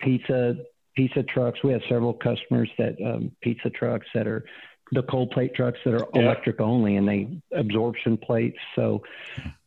[0.00, 0.56] pizza
[0.94, 1.60] pizza trucks.
[1.64, 4.44] We have several customers that um, pizza trucks that are
[4.92, 6.22] the cold plate trucks that are yeah.
[6.22, 8.58] electric only and they absorption plates.
[8.76, 9.02] So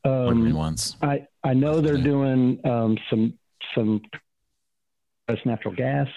[0.03, 0.95] um, once.
[1.01, 3.33] I I know they're doing um, some
[3.73, 4.01] some
[5.43, 6.07] natural gas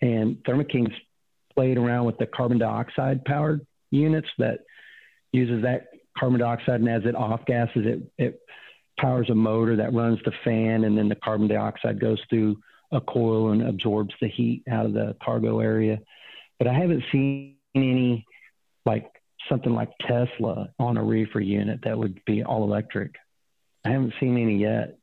[0.00, 0.94] and Thermo King's
[1.54, 4.60] played around with the carbon dioxide powered units that
[5.32, 8.40] uses that carbon dioxide and as it off gases it it
[8.98, 12.56] powers a motor that runs the fan and then the carbon dioxide goes through
[12.92, 15.98] a coil and absorbs the heat out of the cargo area.
[16.58, 18.24] But I haven't seen any
[18.84, 19.10] like
[19.48, 23.14] something like Tesla on a reefer unit that would be all electric.
[23.84, 24.98] I haven't seen any yet.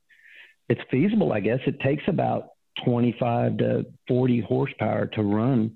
[0.70, 1.60] It's feasible, I guess.
[1.68, 2.50] It takes about
[2.86, 5.76] 25 to 40 horsepower to run,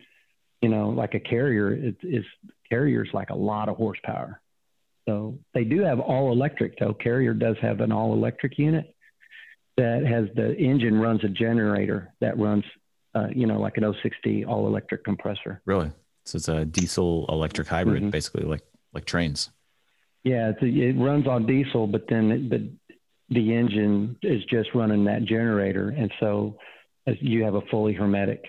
[0.62, 1.74] you know, like a carrier.
[1.74, 2.26] It is
[2.70, 4.42] carrier's like a lot of horsepower.
[5.08, 6.94] So they do have all electric though.
[6.94, 8.96] Carrier does have an all electric unit
[9.78, 12.64] that has the engine runs a generator that runs,
[13.14, 15.62] uh, you know, like an 060 all electric compressor.
[15.66, 15.92] Really?
[16.26, 18.10] So it's a diesel electric hybrid, mm-hmm.
[18.10, 19.52] basically like like trains.
[20.24, 22.72] Yeah, a, it runs on diesel, but then the
[23.30, 26.58] the engine is just running that generator, and so
[27.20, 28.44] you have a fully hermetic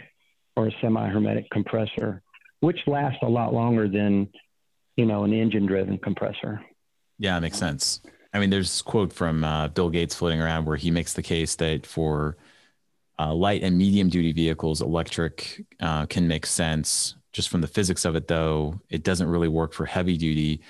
[0.56, 2.22] or a semi-hermetic compressor,
[2.60, 4.28] which lasts a lot longer than
[4.96, 6.62] you know an engine-driven compressor.
[7.18, 8.00] Yeah, it makes sense.
[8.32, 11.54] I mean, there's quote from uh, Bill Gates floating around where he makes the case
[11.56, 12.36] that for
[13.18, 18.06] uh, light and medium duty vehicles, electric uh, can make sense just from the physics
[18.06, 20.62] of it, though, it doesn't really work for heavy duty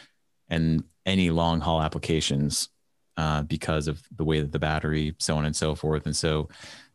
[0.49, 2.71] and any long haul applications
[3.17, 6.07] uh, because of the way that the battery, so on and so forth.
[6.07, 6.49] And so,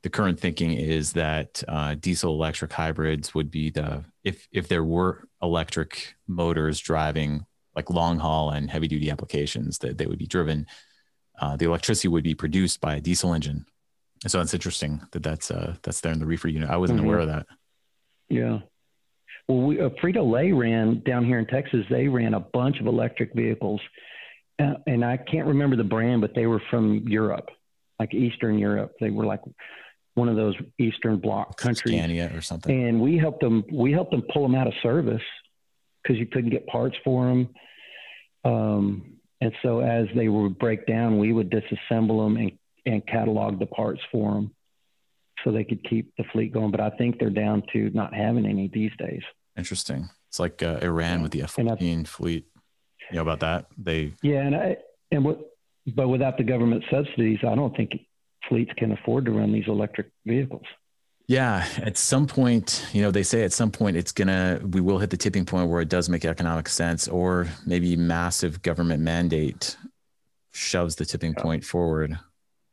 [0.03, 4.83] the current thinking is that uh, diesel electric hybrids would be the if if there
[4.83, 7.45] were electric motors driving
[7.77, 10.65] like long haul and heavy duty applications that they would be driven
[11.39, 13.65] uh, the electricity would be produced by a diesel engine
[14.23, 16.97] and so it's interesting that that's uh, that's there in the reefer unit i wasn't
[16.97, 17.07] mm-hmm.
[17.07, 17.45] aware of that
[18.27, 18.59] yeah
[19.51, 22.87] well we, uh, frito lay ran down here in texas they ran a bunch of
[22.87, 23.81] electric vehicles
[24.59, 27.49] uh, and i can't remember the brand but they were from europe
[27.99, 29.41] like eastern europe they were like
[30.15, 32.87] one of those Eastern Bloc countries, Scania or something.
[32.87, 33.63] And we helped them.
[33.71, 35.21] We helped them pull them out of service
[36.01, 37.49] because you couldn't get parts for them.
[38.43, 42.51] Um, and so as they would break down, we would disassemble them and,
[42.85, 44.51] and catalog the parts for them
[45.43, 46.71] so they could keep the fleet going.
[46.71, 49.23] But I think they're down to not having any these days.
[49.57, 50.09] Interesting.
[50.29, 52.45] It's like uh, Iran with the F-14 fleet.
[53.09, 53.65] You know about that?
[53.77, 54.77] They yeah, and I
[55.11, 55.39] and what,
[55.95, 57.91] but without the government subsidies, I don't think
[58.47, 60.63] fleets can afford to run these electric vehicles.
[61.27, 64.99] Yeah, at some point, you know, they say at some point it's gonna we will
[64.99, 69.75] hit the tipping point where it does make economic sense, or maybe massive government mandate
[70.51, 72.17] shoves the tipping point forward.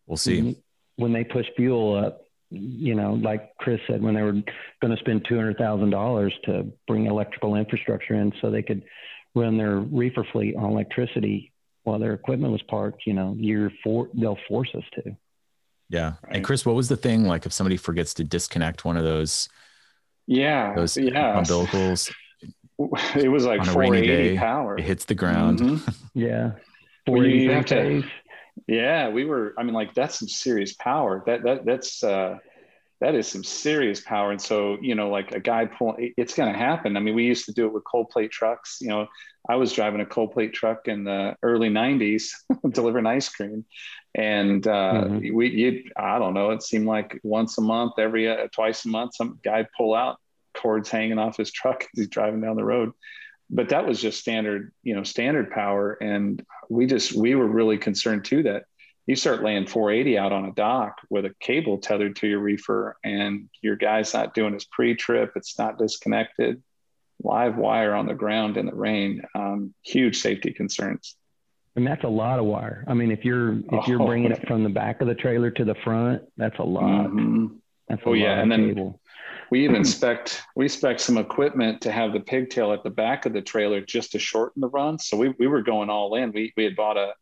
[0.07, 0.57] We'll see.
[0.97, 4.97] When they push fuel up, you know, like Chris said, when they were going to
[4.99, 8.83] spend two hundred thousand dollars to bring electrical infrastructure in, so they could
[9.35, 11.53] run their reefer fleet on electricity
[11.85, 15.17] while their equipment was parked, you know, year four they'll force us to.
[15.89, 16.15] Yeah.
[16.23, 16.37] Right.
[16.37, 19.49] And Chris, what was the thing like if somebody forgets to disconnect one of those?
[20.27, 20.75] Yeah.
[20.75, 21.41] Those yeah.
[21.41, 22.13] umbilicals.
[23.17, 24.79] It was like 480 power.
[24.79, 25.61] It hits the ground.
[25.61, 25.91] Mm-hmm.
[26.15, 26.53] yeah.
[27.09, 28.03] Well, you have to,
[28.66, 31.23] yeah, we were, I mean, like that's some serious power.
[31.27, 32.38] That, that, that's, uh,
[33.01, 34.33] that is some serious power.
[34.33, 36.97] And so, you know, like a guy pulling, it's going to happen.
[36.97, 38.79] I mean, we used to do it with cold plate trucks.
[38.81, 39.07] You know,
[39.49, 42.31] I was driving a cold plate truck in the early 90s,
[42.71, 43.64] delivering ice cream.
[44.14, 45.35] And uh, mm-hmm.
[45.35, 48.88] we, you, I don't know, it seemed like once a month, every uh, twice a
[48.88, 50.18] month, some guy pull out
[50.57, 52.92] cords hanging off his truck as he's driving down the road.
[53.51, 55.93] But that was just standard, you know, standard power.
[55.95, 58.65] And we just, we were really concerned too that
[59.09, 62.99] you start laying 480 out on a dock with a cable tethered to your reefer
[63.03, 65.33] and your guy's not doing his pre-trip.
[65.35, 66.63] It's not disconnected.
[67.23, 69.23] Live wire on the ground in the rain.
[69.35, 71.17] Um, huge safety concerns.
[71.75, 72.85] And that's a lot of wire.
[72.87, 75.51] I mean if you're if you're oh, bringing it from the back of the trailer
[75.53, 77.07] to the front that's a lot.
[77.07, 77.47] Mm-hmm.
[77.89, 78.43] that's a oh yeah.
[78.43, 79.01] and then cable.
[79.51, 83.33] We even spec we spec some equipment to have the pigtail at the back of
[83.33, 86.53] the trailer just to shorten the run so we, we were going all in we,
[86.57, 87.13] we had bought a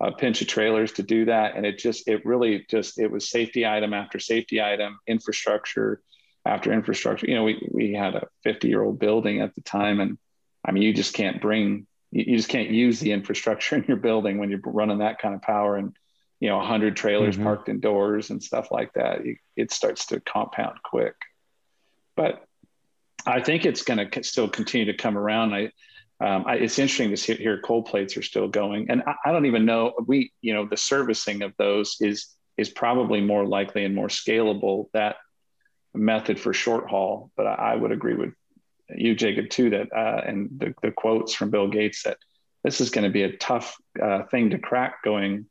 [0.00, 1.56] a pinch of trailers to do that.
[1.56, 6.02] And it just, it really just, it was safety item after safety item, infrastructure
[6.44, 7.26] after infrastructure.
[7.26, 10.00] You know, we, we had a 50 year old building at the time.
[10.00, 10.18] And
[10.64, 14.38] I mean, you just can't bring, you just can't use the infrastructure in your building
[14.38, 15.96] when you're running that kind of power and,
[16.40, 17.44] you know, 100 trailers mm-hmm.
[17.44, 19.24] parked indoors and stuff like that.
[19.24, 21.14] It, it starts to compound quick.
[22.16, 22.44] But
[23.26, 25.54] I think it's going to still continue to come around.
[25.54, 25.70] I,
[26.20, 29.32] um, I, it's interesting to see here cold plates are still going and I, I,
[29.32, 33.84] don't even know we you know the servicing of those is is probably more likely
[33.84, 35.16] and more scalable that
[35.94, 38.32] method for short haul but i, I would agree with
[38.88, 42.16] you jacob too that uh, and the, the quotes from bill gates that
[42.64, 45.46] this is going to be a tough uh, thing to crack going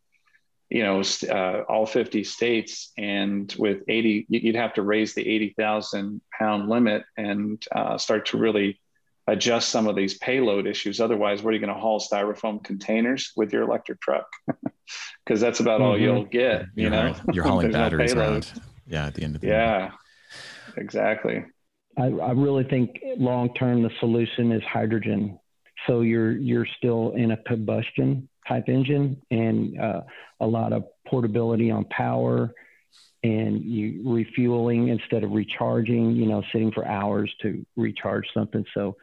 [0.69, 6.21] you know uh, all 50 states and with 80 you'd have to raise the 80,000
[6.37, 8.79] pound limit and uh, start to really
[9.27, 10.99] adjust some of these payload issues.
[10.99, 14.27] Otherwise, where are you going to haul styrofoam containers with your electric truck?
[15.25, 15.89] Because that's about mm-hmm.
[15.89, 16.67] all you'll get.
[16.75, 18.61] You you're know, you're hauling batteries no around.
[18.85, 19.93] Yeah, at the end of the yeah, day.
[20.77, 21.43] exactly.
[21.97, 25.39] I, I really think long term the solution is hydrogen.
[25.87, 30.01] So you're you're still in a combustion type engine and uh,
[30.39, 32.53] a lot of portability on power
[33.23, 38.63] and you refueling instead of recharging, you know, sitting for hours to recharge something.
[38.73, 38.95] So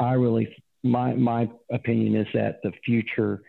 [0.00, 3.42] I really, my, my opinion is that the future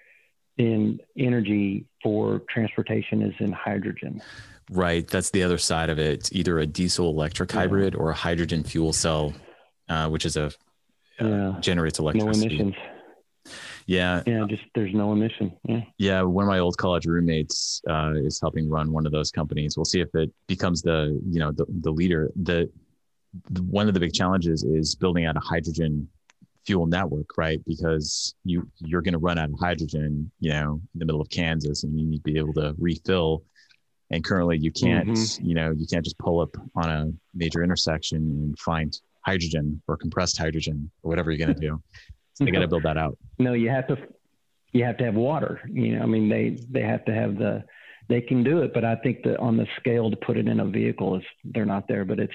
[0.58, 4.22] in energy for transportation is in hydrogen.
[4.70, 5.08] Right.
[5.08, 6.32] That's the other side of it.
[6.32, 8.00] either a diesel electric hybrid yeah.
[8.00, 9.34] or a hydrogen fuel cell,
[9.88, 10.52] uh, which is a uh,
[11.22, 11.54] yeah.
[11.60, 12.58] generates electricity.
[12.58, 12.99] No emissions.
[13.90, 14.22] Yeah.
[14.28, 14.46] Yeah.
[14.48, 15.52] Just there's no emission.
[15.68, 15.82] Yeah.
[15.98, 16.22] Yeah.
[16.22, 19.76] One of my old college roommates uh, is helping run one of those companies.
[19.76, 22.30] We'll see if it becomes the, you know, the, the leader.
[22.36, 22.70] The,
[23.50, 26.08] the one of the big challenges is building out a hydrogen
[26.68, 27.60] fuel network, right?
[27.66, 31.30] Because you you're going to run out of hydrogen, you know, in the middle of
[31.32, 33.44] Kansas, and you need to be able to refill.
[34.12, 35.46] And currently, you can't, mm-hmm.
[35.46, 39.98] you know, you can't just pull up on a major intersection and find hydrogen or
[39.98, 41.82] compressed hydrogen or whatever you're going to do.
[42.40, 43.18] So they got to build that out.
[43.38, 43.98] No, you have to
[44.74, 45.62] you have to have water.
[45.72, 47.64] You know, I mean they they have to have the
[48.08, 50.60] they can do it, but I think that on the scale to put it in
[50.60, 52.06] a vehicle is they're not there.
[52.06, 52.34] But it's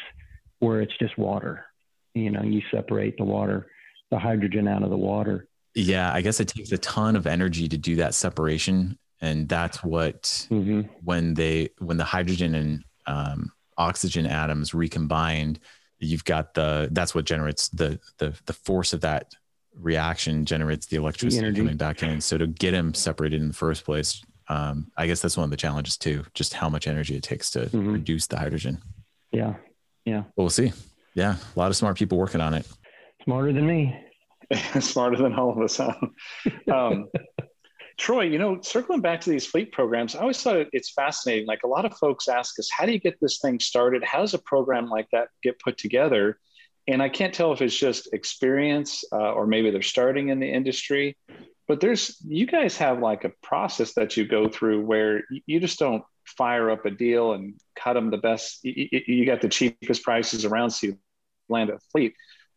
[0.60, 1.66] where it's just water.
[2.14, 3.66] You know, you separate the water,
[4.10, 5.48] the hydrogen out of the water.
[5.74, 9.82] Yeah, I guess it takes a ton of energy to do that separation, and that's
[9.82, 10.82] what mm-hmm.
[11.02, 15.60] when they when the hydrogen and um, oxygen atoms recombined,
[15.98, 19.34] you've got the that's what generates the the the force of that
[19.78, 22.20] reaction generates the electricity the coming back in.
[22.20, 25.50] So to get them separated in the first place, um, I guess that's one of
[25.50, 27.92] the challenges too, just how much energy it takes to mm-hmm.
[27.92, 28.78] reduce the hydrogen.
[29.32, 29.54] Yeah.
[30.04, 30.24] Yeah.
[30.36, 30.72] But we'll see.
[31.14, 31.36] Yeah.
[31.54, 32.66] A lot of smart people working on it.
[33.24, 33.98] Smarter than me.
[34.80, 35.94] Smarter than all of us, huh?
[36.72, 37.08] Um,
[37.96, 41.46] Troy, you know, circling back to these fleet programs, I always thought it's fascinating.
[41.46, 44.02] Like a lot of folks ask us, how do you get this thing started?
[44.02, 46.38] How does a program like that get put together?
[46.86, 50.50] And I can't tell if it's just experience uh, or maybe they're starting in the
[50.50, 51.16] industry,
[51.66, 55.78] but there's, you guys have like a process that you go through where you just
[55.78, 58.60] don't fire up a deal and cut them the best.
[58.62, 60.98] You, you got the cheapest prices around, so you
[61.48, 62.14] land a fleet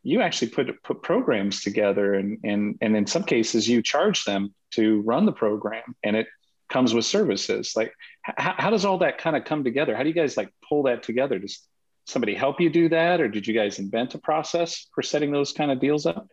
[0.07, 4.53] you actually put put programs together and and and in some cases you charge them
[4.71, 6.27] to run the program and it
[6.69, 10.15] comes with services like how does all that kind of come together how do you
[10.15, 11.61] guys like pull that together does
[12.07, 15.51] somebody help you do that or did you guys invent a process for setting those
[15.51, 16.27] kind of deals up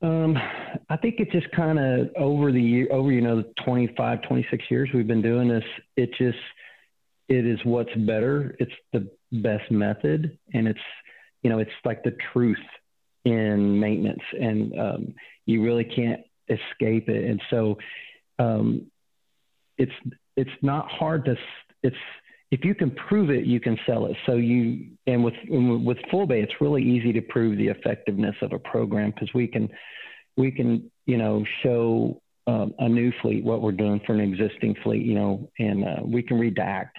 [0.00, 0.38] um,
[0.88, 4.88] I think it's just kind of over the year, over, you know, 25, 26 years
[4.94, 5.64] we've been doing this.
[5.96, 6.38] It just,
[7.28, 8.56] it is what's better.
[8.60, 10.38] It's the best method.
[10.54, 10.78] And it's,
[11.42, 12.56] you know, it's like the truth
[13.24, 15.14] in maintenance, and um,
[15.46, 17.24] you really can't escape it.
[17.24, 17.78] And so,
[18.38, 18.90] um,
[19.76, 19.92] it's
[20.36, 21.36] it's not hard to
[21.82, 21.96] it's
[22.50, 24.16] if you can prove it, you can sell it.
[24.26, 28.58] So you and with with Fullbay, it's really easy to prove the effectiveness of a
[28.58, 29.68] program because we can
[30.36, 34.76] we can you know show um, a new fleet what we're doing for an existing
[34.82, 36.90] fleet, you know, and uh, we can redact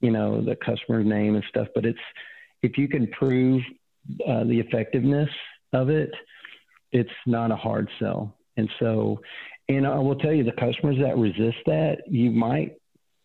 [0.00, 1.68] you know the customer's name and stuff.
[1.74, 1.98] But it's
[2.62, 3.62] if you can prove
[4.26, 5.30] uh, the effectiveness
[5.72, 6.10] of it,
[6.92, 8.34] it's not a hard sell.
[8.56, 9.20] And so,
[9.68, 12.77] and I will tell you, the customers that resist that, you might,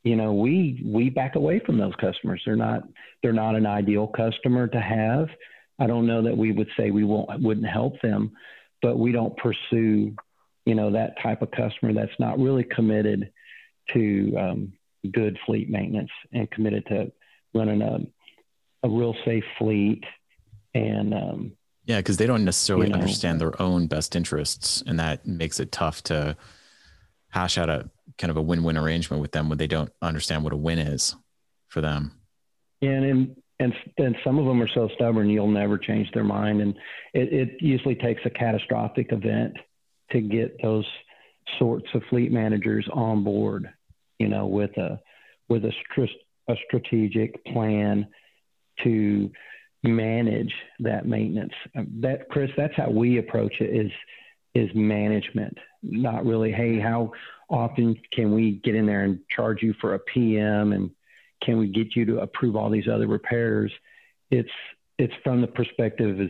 [0.03, 2.41] you know, we we back away from those customers.
[2.45, 2.83] They're not
[3.21, 5.27] they're not an ideal customer to have.
[5.79, 8.31] I don't know that we would say we won't wouldn't help them,
[8.81, 10.15] but we don't pursue,
[10.65, 13.31] you know, that type of customer that's not really committed
[13.93, 14.73] to um,
[15.11, 17.11] good fleet maintenance and committed to
[17.53, 17.99] running a
[18.85, 20.03] a real safe fleet
[20.73, 21.51] and um,
[21.85, 25.59] yeah, because they don't necessarily you know, understand their own best interests, and that makes
[25.59, 26.37] it tough to
[27.33, 30.53] hash out a kind of a win-win arrangement with them when they don't understand what
[30.53, 31.15] a win is
[31.67, 32.11] for them.
[32.81, 36.61] And and and, and some of them are so stubborn you'll never change their mind,
[36.61, 36.75] and
[37.13, 39.55] it, it usually takes a catastrophic event
[40.11, 40.85] to get those
[41.59, 43.69] sorts of fleet managers on board.
[44.19, 44.99] You know, with a
[45.49, 45.71] with a,
[46.49, 48.07] a strategic plan
[48.83, 49.31] to
[49.83, 51.53] manage that maintenance.
[52.01, 53.91] That Chris, that's how we approach it is
[54.53, 57.11] is management, not really, hey, how
[57.49, 60.91] often can we get in there and charge you for a PM and
[61.41, 63.71] can we get you to approve all these other repairs?
[64.31, 64.49] It's
[64.99, 66.29] it's from the perspective is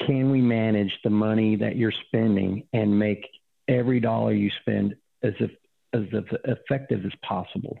[0.00, 3.26] can we manage the money that you're spending and make
[3.68, 5.50] every dollar you spend as if,
[5.92, 6.02] as
[6.44, 7.78] effective as possible?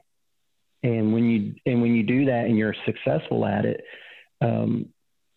[0.82, 3.84] And when you and when you do that and you're successful at it,
[4.40, 4.86] um,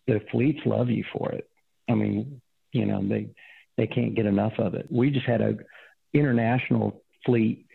[0.06, 1.48] the fleets love you for it.
[1.88, 2.40] I mean,
[2.72, 3.30] you know, they
[3.78, 4.86] they can't get enough of it.
[4.90, 5.56] We just had a
[6.12, 7.66] international fleet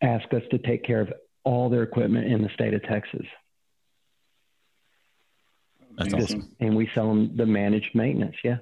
[0.00, 3.26] ask us to take care of all their equipment in the state of Texas.
[5.96, 6.54] That's awesome.
[6.60, 8.36] And we sell them the managed maintenance.
[8.44, 8.58] Yeah.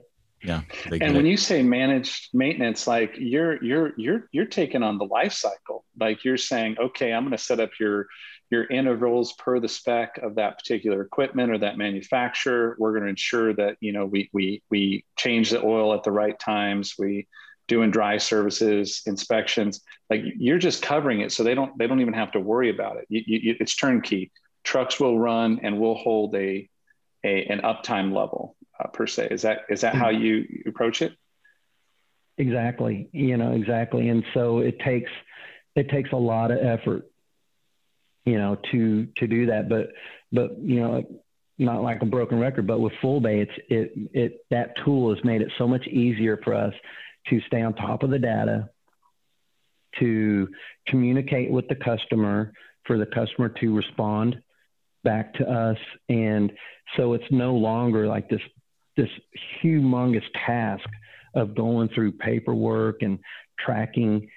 [0.47, 0.63] Yeah.
[1.01, 1.31] And when it.
[1.31, 5.85] you say managed maintenance, like you're you're you're you're taking on the life cycle.
[5.99, 8.07] Like you're saying, okay, I'm going to set up your
[8.51, 12.77] your intervals per the spec of that particular equipment or that manufacturer.
[12.79, 16.13] We're going to ensure that you know we we we change the oil at the
[16.13, 16.95] right times.
[16.99, 17.27] We
[17.69, 19.81] do doing dry services, inspections.
[20.09, 22.99] Like you're just covering it, so they don't they don't even have to worry about
[22.99, 23.07] it.
[23.09, 24.31] You, you, it's turnkey.
[24.63, 26.69] Trucks will run, and we'll hold a,
[27.25, 29.29] a an uptime level uh, per se.
[29.31, 31.13] Is that is that how you approach it?
[32.39, 33.09] Exactly.
[33.13, 35.11] You know exactly, and so it takes
[35.75, 37.11] it takes a lot of effort
[38.27, 39.71] you know, to to do that.
[39.71, 39.93] But
[40.33, 41.03] but you know,
[41.59, 45.41] not like a broken record, but with Fullbay, it's it it that tool has made
[45.41, 46.75] it so much easier for us
[47.29, 48.69] to stay on top of the data,
[50.01, 50.49] to
[50.89, 52.53] communicate with the customer,
[52.85, 54.37] for the customer to respond
[55.05, 56.53] back to us, and
[56.97, 58.41] so it's no longer like this
[58.97, 59.11] this
[59.63, 60.89] humongous task
[61.35, 63.19] of going through paperwork and
[63.59, 64.29] tracking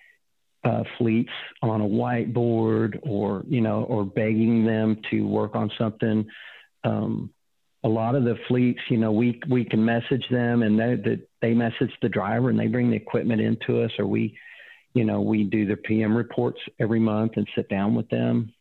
[0.64, 1.32] uh, fleets
[1.62, 6.26] on a whiteboard or you know or begging them to work on something.
[6.84, 7.32] Um,
[7.86, 11.28] a lot of the fleets you know we we can message them and they that
[11.42, 14.38] they message the driver and they bring the equipment into us or we
[14.94, 18.52] you know we do their pm reports every month and sit down with them.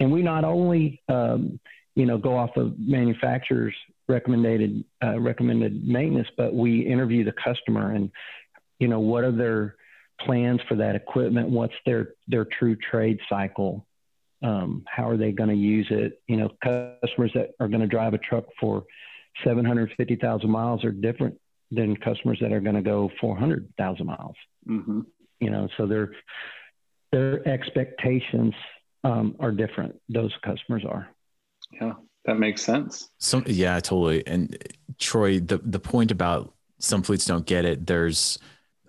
[0.00, 1.58] And we not only um,
[1.96, 3.74] you know go off of manufacturers
[4.08, 8.10] recommended uh, recommended maintenance but we interview the customer and
[8.78, 9.76] you know what are their
[10.20, 11.48] plans for that equipment?
[11.48, 13.86] What's their their true trade cycle?
[14.42, 16.20] Um, how are they going to use it?
[16.28, 18.84] You know customers that are going to drive a truck for
[19.44, 21.38] 750,000 miles are different
[21.70, 24.34] than customers that are going to go 400,000 miles.
[24.68, 25.00] Mm-hmm.
[25.40, 26.12] you know so their
[27.12, 28.54] their expectations
[29.04, 29.94] um, are different.
[30.08, 31.08] Those customers are.
[31.80, 31.94] Yeah
[32.24, 34.56] that makes sense so yeah totally and
[34.98, 38.38] troy the the point about some fleets don't get it there's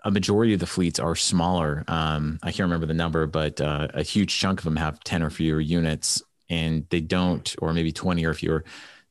[0.03, 1.83] a majority of the fleets are smaller.
[1.87, 5.23] Um, I can't remember the number, but uh, a huge chunk of them have 10
[5.23, 8.63] or fewer units and they don't, or maybe 20 or fewer,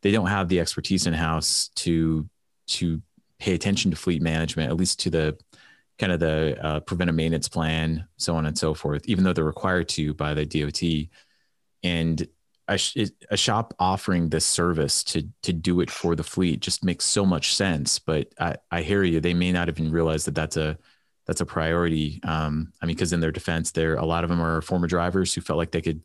[0.03, 2.29] they don't have the expertise in house to,
[2.67, 3.03] to
[3.39, 5.39] pay attention to fleet management, at least to the
[5.99, 9.45] kind of the uh, preventive maintenance plan, so on and so forth, even though they're
[9.45, 11.09] required to by the DOT.
[11.83, 12.27] And
[12.69, 12.79] a,
[13.31, 17.25] a shop offering this service to to do it for the fleet just makes so
[17.25, 17.99] much sense.
[17.99, 20.79] But I, I hear you; they may not even realize that that's a
[21.27, 22.21] that's a priority.
[22.25, 25.35] Um, I mean, because in their defense, there a lot of them are former drivers
[25.35, 26.03] who felt like they could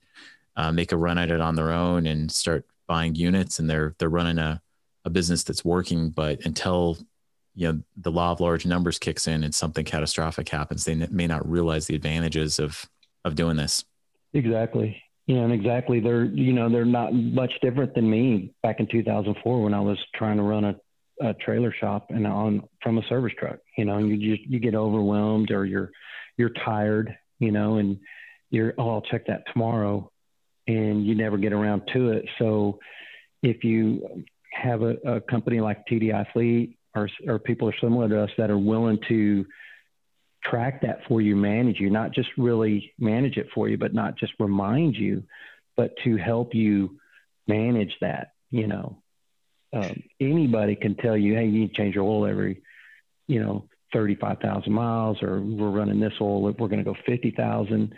[0.56, 3.96] uh, make a run at it on their own and start buying units, and they're
[4.00, 4.62] they're running a
[5.06, 6.12] a business that's working.
[6.12, 6.98] But until
[7.56, 11.28] you know the law of large numbers kicks in and something catastrophic happens, they may
[11.28, 12.86] not realize the advantages of
[13.26, 13.84] of doing this.
[14.34, 15.03] Exactly.
[15.26, 16.00] Yeah, and exactly.
[16.00, 19.98] They're you know they're not much different than me back in 2004 when I was
[20.16, 20.76] trying to run a,
[21.22, 23.60] a trailer shop and on from a service truck.
[23.78, 25.92] You know, you just you get overwhelmed or you're
[26.38, 27.16] you're tired.
[27.40, 28.00] You know, and
[28.50, 30.12] you're oh I'll check that tomorrow,
[30.68, 32.26] and you never get around to it.
[32.38, 32.80] So
[33.42, 38.24] if you have a, a company like TDI Fleet or or people are similar to
[38.24, 39.46] us that are willing to
[40.44, 44.18] track that for you, manage you, not just really manage it for you, but not
[44.18, 45.24] just remind you,
[45.78, 46.98] but to help you
[47.48, 48.34] manage that.
[48.52, 48.98] You know,
[49.74, 52.62] um, anybody can tell you, hey, you need to change your oil every,
[53.28, 57.94] you know, 35,000 miles, or we're running this oil, we're going to go 50,000.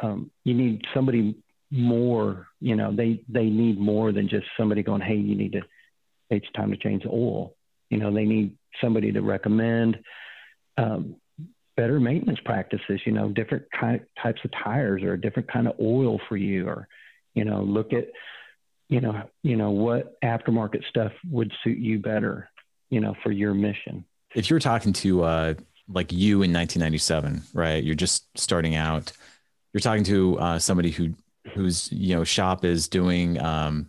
[0.00, 1.36] Um, you need somebody
[1.70, 5.62] more, you know, they, they need more than just somebody going, hey, you need to,
[6.30, 7.54] it's time to change the oil.
[7.90, 9.98] You know, they need somebody to recommend.
[10.76, 11.16] Um,
[11.76, 15.74] better maintenance practices, you know, different ty- types of tires or a different kind of
[15.80, 16.88] oil for you, or,
[17.34, 18.08] you know, look at,
[18.88, 22.48] you know, you know, what aftermarket stuff would suit you better,
[22.88, 24.04] you know, for your mission.
[24.34, 25.54] If you're talking to, uh,
[25.88, 27.82] like you in 1997, right?
[27.82, 29.12] You're just starting out.
[29.72, 31.14] You're talking to uh, somebody who,
[31.54, 33.88] whose you know shop is doing um,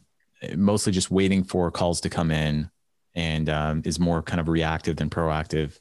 [0.56, 2.70] mostly just waiting for calls to come in,
[3.16, 5.80] and um, is more kind of reactive than proactive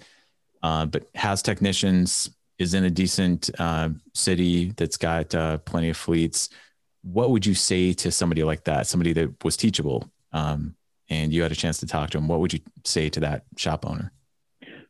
[0.63, 5.97] uh, but has technicians, is in a decent uh, city that's got uh, plenty of
[5.97, 6.49] fleets.
[7.03, 10.75] What would you say to somebody like that, somebody that was teachable, um,
[11.09, 12.29] and you had a chance to talk to them?
[12.29, 14.13] What would you say to that shop owner?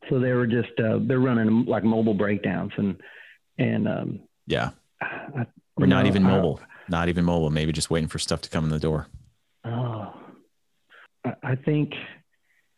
[0.09, 2.97] So they were just uh, they're running like mobile breakdowns and
[3.59, 5.47] and um, yeah, I,
[5.77, 7.51] or not know, even mobile, I, not even mobile.
[7.51, 9.09] Maybe just waiting for stuff to come in the door.
[9.65, 10.15] Oh,
[11.43, 11.93] I think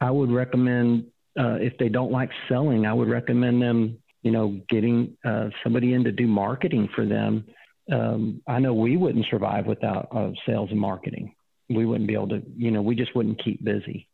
[0.01, 1.07] I would recommend
[1.39, 5.95] uh, if they don't like selling, I would recommend them, you know, getting uh, somebody
[5.95, 7.45] in to do marketing for them.
[7.93, 11.34] Um, I know we wouldn't survive without uh, sales and marketing.
[11.70, 14.09] We wouldn't be able to, you know, we just wouldn't keep busy.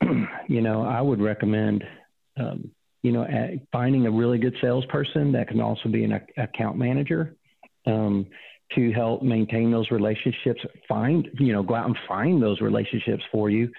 [0.48, 1.84] you know, I would recommend,
[2.38, 2.70] um,
[3.02, 3.26] you know,
[3.72, 7.36] finding a really good salesperson that can also be an account manager
[7.86, 8.26] um,
[8.74, 10.60] to help maintain those relationships.
[10.88, 13.70] Find, you know, go out and find those relationships for you,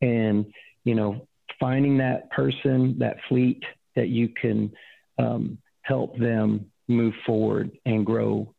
[0.00, 0.46] and
[0.84, 1.26] you know,
[1.62, 3.62] finding that person, that fleet
[3.94, 4.72] that you can
[5.16, 8.52] um, help them move forward and grow,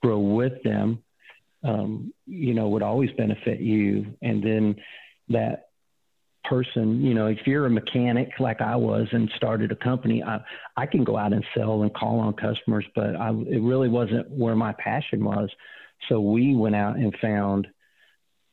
[0.00, 1.02] grow with them,
[1.64, 4.06] um, you know, would always benefit you.
[4.22, 4.76] And then
[5.30, 5.70] that
[6.44, 10.38] person, you know, if you're a mechanic like I was and started a company, I,
[10.76, 14.30] I can go out and sell and call on customers, but I, it really wasn't
[14.30, 15.50] where my passion was.
[16.08, 17.66] So we went out and found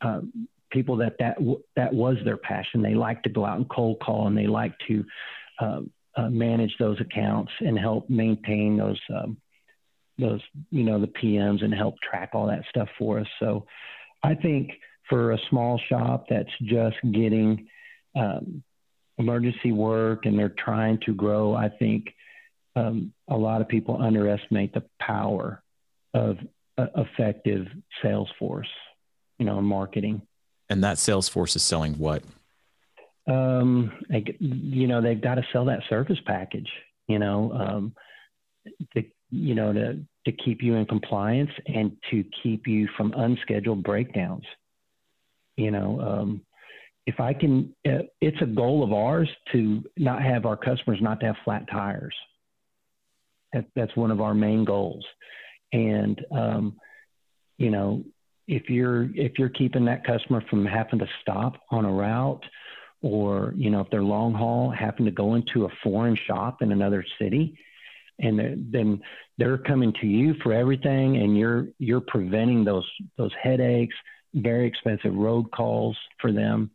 [0.01, 1.37] um, people that that
[1.75, 2.81] that was their passion.
[2.81, 5.05] They like to go out and cold call, and they like to
[5.59, 5.81] uh,
[6.15, 9.37] uh, manage those accounts and help maintain those um,
[10.17, 13.27] those you know the PMs and help track all that stuff for us.
[13.39, 13.65] So
[14.23, 14.71] I think
[15.09, 17.67] for a small shop that's just getting
[18.15, 18.63] um,
[19.17, 22.13] emergency work and they're trying to grow, I think
[22.75, 25.61] um, a lot of people underestimate the power
[26.13, 26.37] of
[26.77, 27.67] uh, effective
[28.01, 28.69] sales force,
[29.37, 30.21] you know, marketing.
[30.71, 32.23] And that sales force is selling what?
[33.27, 36.69] Um, they, you know, they've got to sell that service package,
[37.09, 37.93] you know, um,
[38.95, 43.83] to, you know, to, to keep you in compliance and to keep you from unscheduled
[43.83, 44.45] breakdowns.
[45.57, 46.41] You know, um,
[47.05, 51.19] if I can, uh, it's a goal of ours to not have our customers not
[51.19, 52.15] to have flat tires.
[53.51, 55.05] That, that's one of our main goals.
[55.73, 56.77] And, um,
[57.57, 58.05] you know,
[58.51, 62.43] if you're, if you're keeping that customer from having to stop on a route
[63.01, 66.73] or, you know, if they're long haul, having to go into a foreign shop in
[66.73, 67.57] another city,
[68.19, 69.01] and they're, then
[69.37, 72.85] they're coming to you for everything and you're, you're preventing those,
[73.17, 73.95] those headaches,
[74.33, 76.69] very expensive road calls for them.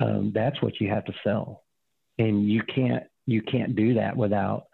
[0.00, 1.62] Um, that's what you have to sell.
[2.18, 4.64] And you can't, you can't do that without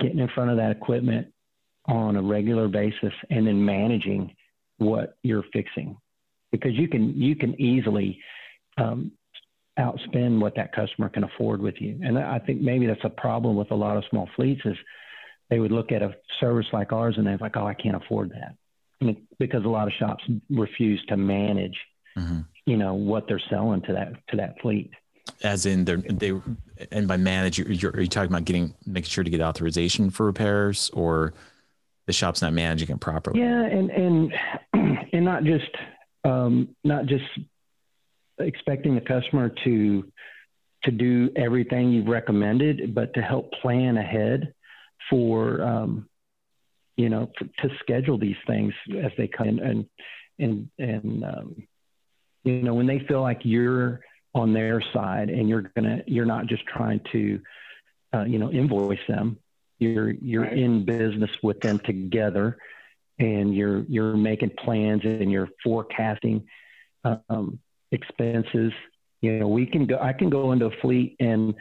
[0.00, 1.26] getting in front of that equipment
[1.84, 4.34] on a regular basis and then managing
[4.78, 5.96] what you're fixing
[6.52, 8.18] because you can you can easily
[8.78, 9.10] um,
[9.78, 11.98] outspend what that customer can afford with you.
[12.02, 14.76] And i think maybe that's a problem with a lot of small fleets is
[15.50, 18.30] they would look at a service like ours and they're like oh i can't afford
[18.30, 18.56] that.
[19.00, 21.76] I mean, because a lot of shops refuse to manage
[22.16, 22.40] mm-hmm.
[22.64, 24.90] you know what they're selling to that to that fleet.
[25.42, 26.32] As in they're they
[26.90, 30.10] and by manage you're, you're, are you talking about getting making sure to get authorization
[30.10, 31.34] for repairs or
[32.06, 33.40] the shop's not managing it properly?
[33.40, 34.34] Yeah and and
[35.12, 35.70] and not just
[36.24, 37.24] um, not just
[38.38, 40.10] expecting the customer to
[40.84, 44.52] to do everything you've recommended but to help plan ahead
[45.08, 46.08] for um,
[46.96, 48.72] you know to schedule these things
[49.02, 49.86] as they come in and
[50.38, 51.56] and and um,
[52.44, 54.00] you know when they feel like you're
[54.34, 57.40] on their side and you're gonna you're not just trying to
[58.14, 59.38] uh, you know invoice them
[59.78, 60.58] you're you're right.
[60.58, 62.58] in business with them together
[63.18, 66.44] and you're you're making plans and you're forecasting
[67.04, 67.58] um,
[67.92, 68.72] expenses
[69.20, 71.54] you know we can go i can go into a fleet and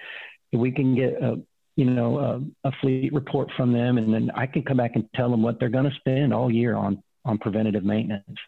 [0.51, 1.39] we can get a
[1.75, 5.07] you know a, a fleet report from them and then i can come back and
[5.13, 8.39] tell them what they're going to spend all year on on preventative maintenance.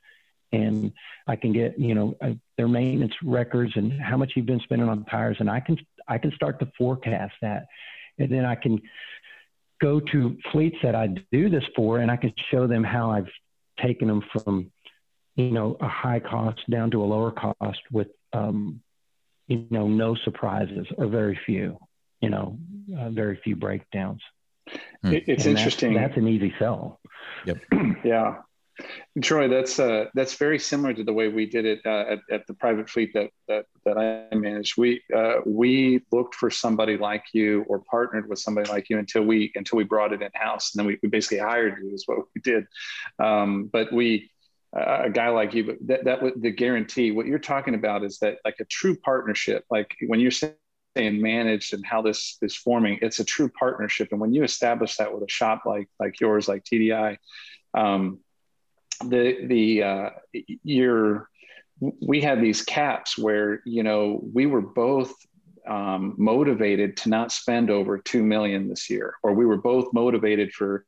[0.53, 0.93] And
[1.27, 4.87] I can get you know uh, their maintenance records and how much you've been spending
[4.87, 5.77] on tires, and I can
[6.07, 7.65] I can start to forecast that,
[8.17, 8.81] and then I can
[9.81, 13.29] go to fleets that I do this for, and I can show them how I've
[13.81, 14.71] taken them from
[15.35, 18.81] you know a high cost down to a lower cost with um,
[19.47, 21.77] you know no surprises or very few,
[22.21, 22.57] you know
[22.97, 24.21] uh, very few breakdowns.
[25.03, 25.93] It's and interesting.
[25.93, 26.99] That's, that's an easy sell.
[27.45, 27.57] Yep.
[28.03, 28.37] yeah.
[29.21, 32.47] Troy, that's uh, that's very similar to the way we did it uh, at, at
[32.47, 34.77] the private fleet that that, that I managed.
[34.77, 39.23] We uh, we looked for somebody like you or partnered with somebody like you until
[39.23, 42.03] we until we brought it in house, and then we, we basically hired you is
[42.05, 42.65] what we did.
[43.17, 44.29] Um, but we
[44.75, 47.11] uh, a guy like you, but that that would the guarantee.
[47.11, 49.65] What you're talking about is that like a true partnership.
[49.71, 50.55] Like when you're saying
[50.95, 54.09] managed and how this is forming, it's a true partnership.
[54.11, 57.17] And when you establish that with a shop like like yours, like TDI.
[57.73, 58.19] Um,
[59.05, 60.09] the the uh,
[60.63, 61.29] you're
[62.01, 65.13] we had these caps where you know we were both
[65.67, 70.53] um, motivated to not spend over two million this year, or we were both motivated
[70.53, 70.85] for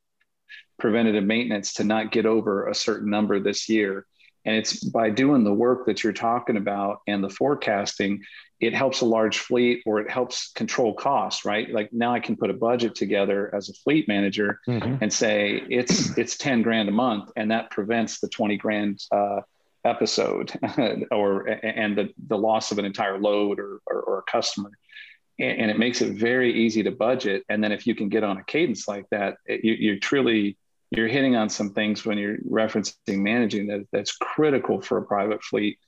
[0.78, 4.06] preventative maintenance to not get over a certain number this year.
[4.44, 8.22] And it's by doing the work that you're talking about and the forecasting,
[8.58, 11.70] it helps a large fleet or it helps control costs, right?
[11.70, 15.02] Like now I can put a budget together as a fleet manager mm-hmm.
[15.02, 19.40] and say it's it's 10 grand a month and that prevents the 20 grand uh,
[19.84, 20.52] episode
[21.10, 24.70] or and the, the loss of an entire load or, or, or a customer.
[25.38, 27.44] And, it makes it very easy to budget.
[27.48, 30.58] And then if you can get on a cadence like that, it, you, you're truly
[30.90, 35.42] you're hitting on some things when you're referencing managing that that's critical for a private
[35.42, 35.78] fleet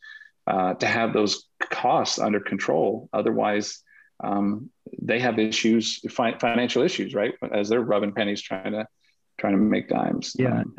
[0.46, 3.08] uh, to have those costs under control.
[3.12, 3.82] Otherwise,
[4.22, 7.34] um, they have issues, fi- financial issues, right?
[7.52, 8.86] As they're rubbing pennies trying to
[9.38, 10.36] trying to make dimes.
[10.38, 10.74] Yeah, um,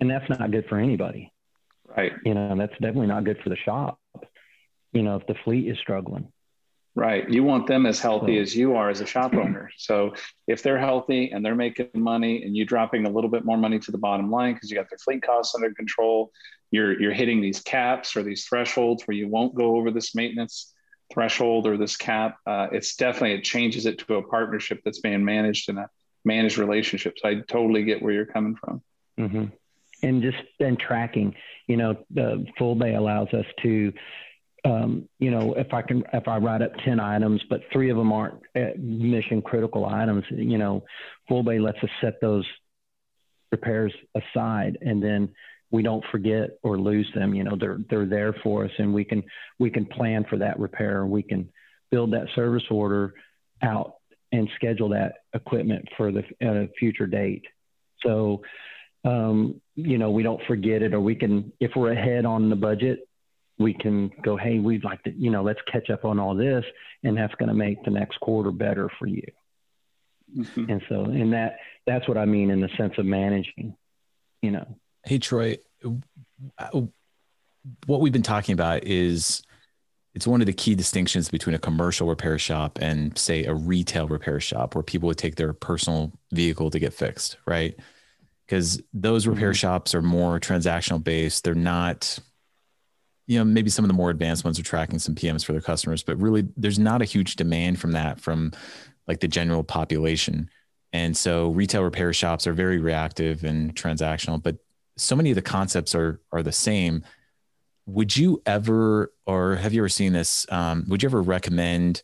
[0.00, 1.32] and that's not good for anybody.
[1.96, 2.12] Right.
[2.24, 4.00] You know, that's definitely not good for the shop.
[4.92, 6.32] You know, if the fleet is struggling.
[6.94, 7.28] Right.
[7.30, 9.70] You want them as healthy as you are as a shop owner.
[9.78, 10.14] So
[10.46, 13.78] if they're healthy and they're making money and you dropping a little bit more money
[13.78, 16.30] to the bottom line because you got their fleet costs under control,
[16.70, 20.72] you're you're hitting these caps or these thresholds where you won't go over this maintenance
[21.12, 22.38] threshold or this cap.
[22.46, 25.88] Uh, it's definitely it changes it to a partnership that's being managed in a
[26.24, 27.14] managed relationship.
[27.18, 28.82] So I totally get where you're coming from.
[29.18, 29.44] Mm-hmm.
[30.02, 31.34] And just then tracking,
[31.66, 33.92] you know, the Fullbay allows us to
[34.64, 37.96] um, you know, if I can, if I write up 10 items, but three of
[37.96, 40.84] them aren't uh, mission critical items, you know,
[41.28, 42.46] Fullbay lets us set those
[43.50, 45.30] repairs aside and then
[45.70, 47.34] we don't forget or lose them.
[47.34, 49.24] You know, they're, they're there for us and we can,
[49.58, 51.06] we can plan for that repair.
[51.06, 51.48] We can
[51.90, 53.14] build that service order
[53.62, 53.94] out
[54.30, 57.44] and schedule that equipment for the uh, future date.
[58.04, 58.42] So,
[59.04, 62.56] um, you know, we don't forget it or we can, if we're ahead on the
[62.56, 63.08] budget,
[63.62, 66.64] we can go, hey, we'd like to, you know, let's catch up on all this,
[67.02, 69.22] and that's going to make the next quarter better for you.
[70.36, 70.70] Mm-hmm.
[70.70, 71.56] And so, and that
[71.86, 73.76] that's what I mean in the sense of managing,
[74.40, 74.66] you know.
[75.04, 75.58] Hey, Troy,
[77.86, 79.42] what we've been talking about is
[80.14, 84.08] it's one of the key distinctions between a commercial repair shop and say a retail
[84.08, 87.74] repair shop where people would take their personal vehicle to get fixed, right?
[88.46, 89.56] Because those repair mm-hmm.
[89.56, 91.44] shops are more transactional based.
[91.44, 92.18] They're not
[93.32, 95.60] you know maybe some of the more advanced ones are tracking some pms for their
[95.60, 98.52] customers but really there's not a huge demand from that from
[99.08, 100.48] like the general population.
[100.92, 104.56] And so retail repair shops are very reactive and transactional but
[104.96, 107.02] so many of the concepts are are the same.
[107.86, 112.02] Would you ever or have you ever seen this um, would you ever recommend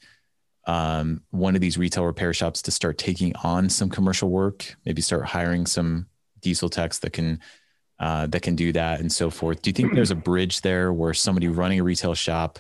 [0.67, 4.75] um, one of these retail repair shops to start taking on some commercial work?
[4.85, 6.07] Maybe start hiring some
[6.41, 7.41] diesel techs that can
[8.01, 9.63] uh, that can do that and so forth.
[9.63, 12.59] Do you think there's a bridge there where somebody running a retail shop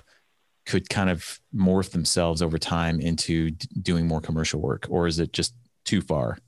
[0.66, 5.18] could kind of morph themselves over time into d- doing more commercial work, or is
[5.18, 6.39] it just too far,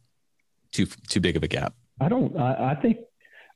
[0.73, 1.75] too too big of a gap?
[2.01, 2.37] I don't.
[2.37, 2.99] I, I think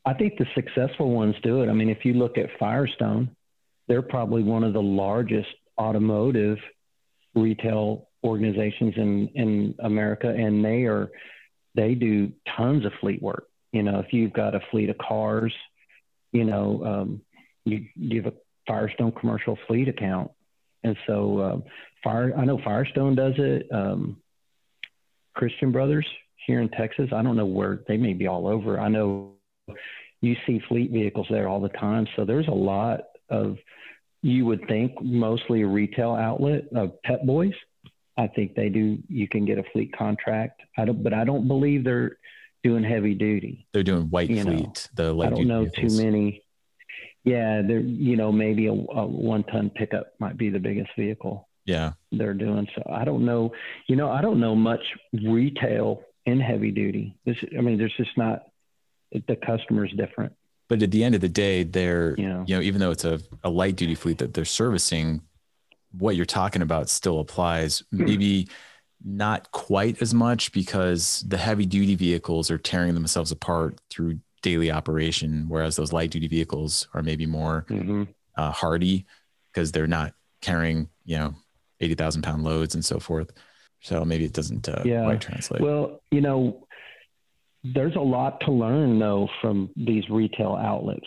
[0.06, 1.68] I think the successful ones do it.
[1.68, 3.34] I mean, if you look at Firestone,
[3.88, 6.58] they're probably one of the largest automotive
[7.34, 11.10] retail organizations in in America, and they are
[11.74, 13.48] they do tons of fleet work.
[13.74, 15.52] You know, if you've got a fleet of cars,
[16.30, 17.20] you know, um,
[17.64, 18.36] you, you have a
[18.68, 20.30] Firestone commercial fleet account.
[20.84, 21.56] And so, uh,
[22.04, 23.66] Fire, I know Firestone does it.
[23.72, 24.18] Um,
[25.34, 26.06] Christian Brothers
[26.46, 28.78] here in Texas, I don't know where they may be all over.
[28.78, 29.32] I know
[30.20, 32.06] you see fleet vehicles there all the time.
[32.14, 33.56] So there's a lot of,
[34.22, 37.54] you would think mostly a retail outlet of Pep Boys.
[38.16, 38.98] I think they do.
[39.08, 40.62] You can get a fleet contract.
[40.78, 42.18] I don't, but I don't believe they're
[42.64, 43.68] doing heavy duty.
[43.72, 44.88] They're doing white you fleet.
[44.96, 45.96] Know, the light I don't know vehicles.
[45.98, 46.42] too many.
[47.22, 51.48] Yeah, they're you know maybe a, a one ton pickup might be the biggest vehicle.
[51.66, 52.82] Yeah, they're doing so.
[52.90, 53.52] I don't know.
[53.86, 57.16] You know, I don't know much retail in heavy duty.
[57.24, 58.46] This, I mean, there's just not.
[59.28, 60.32] The customer's different.
[60.68, 63.04] But at the end of the day, they're you know, you know even though it's
[63.04, 65.20] a, a light duty fleet that they're servicing,
[65.92, 67.82] what you're talking about still applies.
[67.90, 68.04] Hmm.
[68.04, 68.48] Maybe
[69.02, 74.70] not quite as much because the heavy duty vehicles are tearing themselves apart through daily
[74.70, 78.04] operation, whereas those light duty vehicles are maybe more mm-hmm.
[78.36, 79.06] uh, hardy
[79.52, 81.34] because they're not carrying, you know,
[81.80, 83.30] 80,000 pound loads and so forth.
[83.80, 85.04] So maybe it doesn't uh, yeah.
[85.04, 85.62] quite translate.
[85.62, 86.66] Well, you know,
[87.62, 91.06] there's a lot to learn though from these retail outlets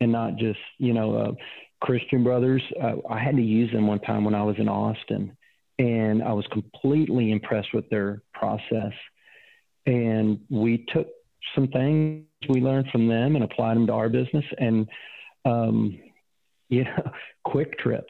[0.00, 1.32] and not just, you know, uh,
[1.80, 2.62] Christian Brothers.
[2.82, 5.36] Uh, I had to use them one time when I was in Austin
[5.78, 8.92] and I was completely impressed with their process.
[9.86, 11.06] And we took
[11.54, 14.44] some things we learned from them and applied them to our business.
[14.58, 14.88] And,
[15.44, 15.98] um,
[16.68, 17.10] you know,
[17.46, 18.04] QuikTrip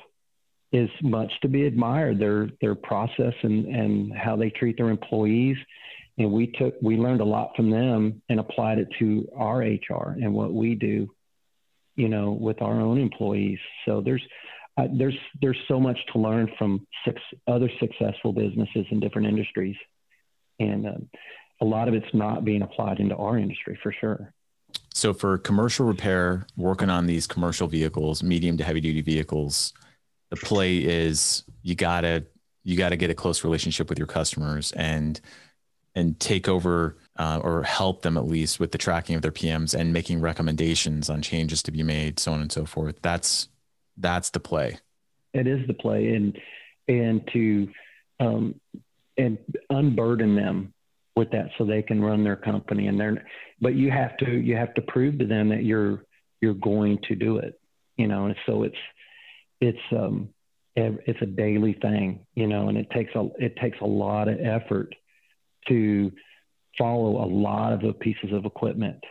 [0.73, 2.19] is much to be admired.
[2.19, 5.57] Their their process and and how they treat their employees.
[6.19, 10.16] And we took we learned a lot from them and applied it to our HR
[10.21, 11.09] and what we do,
[11.95, 13.61] you know, with our own employees.
[13.85, 14.23] So there's
[14.79, 19.76] uh, there's there's so much to learn from six other successful businesses in different industries,
[20.61, 20.93] and uh,
[21.61, 24.33] a lot of it's not being applied into our industry for sure.
[24.95, 29.72] So for commercial repair, working on these commercial vehicles, medium to heavy duty vehicles,
[30.31, 32.26] the play is you gotta
[32.62, 35.20] you gotta get a close relationship with your customers and
[35.97, 39.74] and take over uh, or help them at least with the tracking of their PMs
[39.74, 43.01] and making recommendations on changes to be made, so on and so forth.
[43.03, 43.49] That's
[43.99, 44.79] that's the play.
[45.35, 46.39] It is the play, and
[46.89, 47.69] and to
[48.21, 48.61] um,
[49.17, 49.39] and
[49.71, 50.73] unburden them
[51.17, 53.25] with that so they can run their company and they're
[53.61, 56.05] but you have to you have to prove to them that you're
[56.41, 57.61] you're going to do it
[57.99, 58.27] you know?
[58.27, 58.77] And so it's
[59.61, 60.31] it's um
[60.77, 62.69] it's a daily thing you know?
[62.69, 64.95] And it takes a it takes a lot of effort
[65.69, 66.11] to
[66.79, 69.03] follow a lot of the pieces of equipment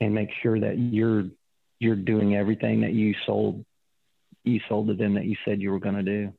[0.00, 1.24] and make sure that you're
[1.78, 3.64] you're doing everything that you sold
[4.44, 6.32] you sold to them that you said you were going to do.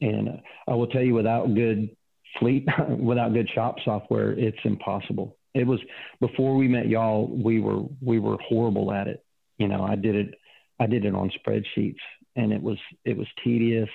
[0.00, 0.36] And uh,
[0.68, 1.96] I will tell you, without good
[2.38, 5.36] fleet, without good shop software, it's impossible.
[5.54, 5.80] It was
[6.20, 7.26] before we met y'all.
[7.26, 9.24] We were we were horrible at it.
[9.58, 10.34] You know, I did it.
[10.78, 11.96] I did it on spreadsheets,
[12.36, 13.88] and it was it was tedious,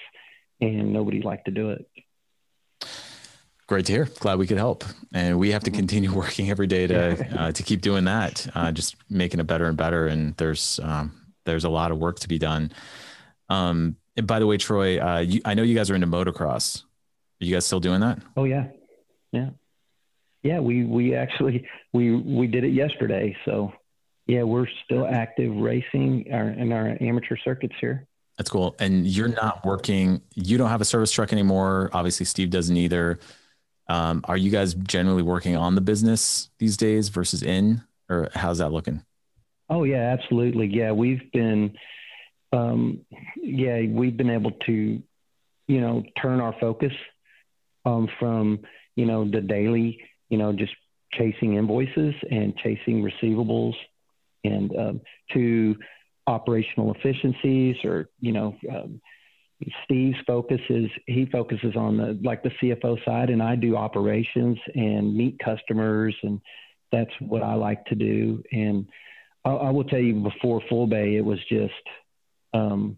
[0.60, 1.86] and nobody liked to do it.
[3.68, 4.06] Great to hear.
[4.20, 5.78] Glad we could help, and we have to mm-hmm.
[5.78, 9.66] continue working every day to uh, to keep doing that, uh, just making it better
[9.66, 10.08] and better.
[10.08, 11.12] And there's um,
[11.46, 12.72] there's a lot of work to be done.
[13.52, 16.84] Um, and by the way, Troy, uh, you, I know you guys are into motocross.
[16.84, 18.20] Are you guys still doing that?
[18.38, 18.68] Oh yeah,
[19.32, 19.50] yeah,
[20.44, 20.60] yeah.
[20.60, 23.36] We we actually we we did it yesterday.
[23.46, 23.74] So
[24.28, 28.08] yeah, we're still active racing our, in our amateur circuits here.
[28.38, 28.76] That's cool.
[28.80, 30.22] And you're not working.
[30.36, 31.90] You don't have a service truck anymore.
[31.94, 33.20] Obviously, Steve doesn't either.
[33.88, 38.60] Um, are you guys generally working on the business these days versus in, or how's
[38.60, 39.04] that looking?
[39.70, 40.68] Oh yeah, absolutely.
[40.68, 41.76] Yeah, we've been,
[42.52, 45.02] um, yeah, we've been able to,
[45.68, 46.94] you know, turn our focus
[47.86, 48.60] um, from,
[48.96, 50.74] you know, the daily, you know, just
[51.14, 53.74] chasing invoices and chasing receivables,
[54.44, 55.02] and um,
[55.34, 55.76] to
[56.28, 59.02] operational efficiencies, or you know, um,
[59.84, 64.58] Steve's focus is he focuses on the like the CFO side, and I do operations
[64.74, 66.40] and meet customers, and
[66.92, 68.44] that's what I like to do.
[68.52, 68.88] And
[69.46, 71.74] I, I will tell you, before Fullbay, it was just,
[72.54, 72.98] um,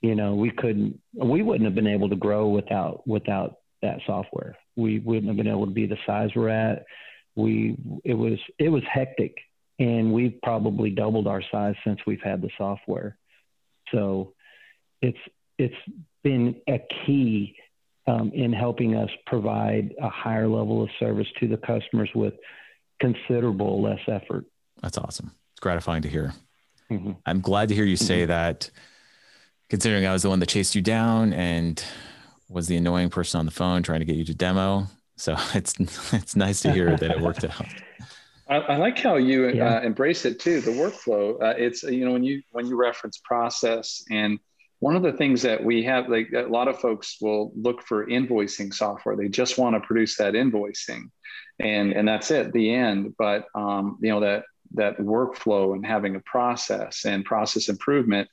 [0.00, 4.56] you know, we couldn't, we wouldn't have been able to grow without without that software.
[4.76, 6.84] We wouldn't have been able to be the size we're at.
[7.36, 9.36] We it was it was hectic,
[9.78, 13.16] and we've probably doubled our size since we've had the software.
[13.92, 14.34] So
[15.00, 15.18] it's
[15.58, 15.74] it's
[16.24, 17.56] been a key
[18.06, 22.34] um, in helping us provide a higher level of service to the customers with
[23.00, 24.44] considerable less effort.
[24.80, 25.32] That's awesome.
[25.52, 26.32] It's gratifying to hear.
[26.92, 27.12] Mm-hmm.
[27.26, 28.28] I'm glad to hear you say mm-hmm.
[28.28, 28.70] that,
[29.68, 31.82] considering I was the one that chased you down and
[32.48, 34.86] was the annoying person on the phone trying to get you to demo.
[35.16, 35.74] So it's
[36.12, 37.66] it's nice to hear that it worked out.
[38.48, 39.76] I, I like how you yeah.
[39.76, 40.60] uh, embrace it too.
[40.60, 41.40] The workflow.
[41.42, 44.38] Uh, it's you know when you when you reference process and
[44.80, 48.04] one of the things that we have, like a lot of folks will look for
[48.06, 49.14] invoicing software.
[49.14, 51.04] They just want to produce that invoicing,
[51.60, 53.14] and and that's it, the end.
[53.16, 54.44] But um, you know that
[54.74, 58.28] that workflow and having a process and process improvement,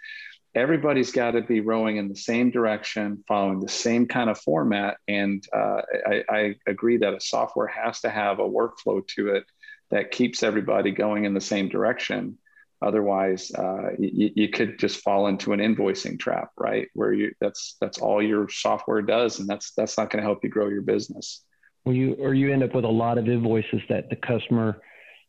[0.55, 4.97] everybody's got to be rowing in the same direction, following the same kind of format.
[5.07, 9.43] And uh, I, I agree that a software has to have a workflow to it
[9.91, 12.37] that keeps everybody going in the same direction
[12.81, 16.87] Otherwise, uh, you, you could just fall into an invoicing trap, right?
[16.93, 20.43] Where you that's that's all your software does, and that's that's not going to help
[20.43, 21.43] you grow your business.
[21.83, 24.81] Well, you or you end up with a lot of invoices that the customer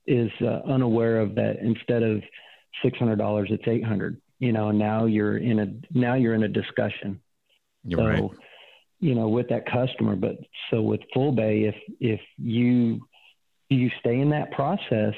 [0.06, 1.34] is uh, unaware of.
[1.34, 2.22] That instead of
[2.82, 4.20] six hundred dollars, it's eight hundred.
[4.38, 7.20] You know, now you're in a now you're in a discussion.
[7.84, 8.30] You're so, right.
[9.00, 10.36] You know, with that customer, but
[10.70, 13.00] so with Fullbay, if if you
[13.68, 15.14] you stay in that process,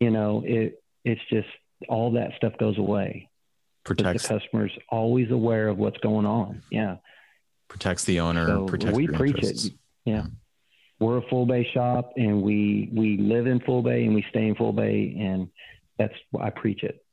[0.00, 1.48] you know, it it's just
[1.88, 3.28] all that stuff goes away.
[3.84, 6.62] Protects the customer's always aware of what's going on.
[6.70, 6.96] Yeah.
[7.68, 8.46] Protects the owner.
[8.46, 9.66] So protects we preach interests.
[9.66, 9.72] it.
[10.04, 10.26] Yeah.
[11.04, 15.20] We're a Fullbay shop and we we live in Fullbay and we stay in Fullbay
[15.20, 15.48] and
[15.98, 17.04] that's why I preach it.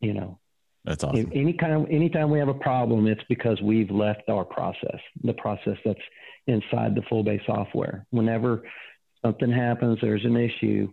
[0.00, 0.38] You know.
[0.84, 1.30] That's awesome.
[1.34, 5.34] Any kind of anytime we have a problem, it's because we've left our process, the
[5.34, 6.00] process that's
[6.46, 8.06] inside the Fullbay software.
[8.10, 8.62] Whenever
[9.24, 10.92] something happens, there's an issue,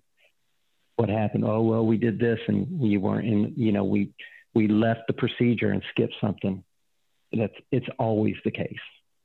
[0.97, 1.45] what happened?
[1.45, 4.11] Oh, well, we did this and we weren't in, you know, we,
[4.53, 6.63] we left the procedure and skipped something.
[7.31, 8.75] That's, it's always the case.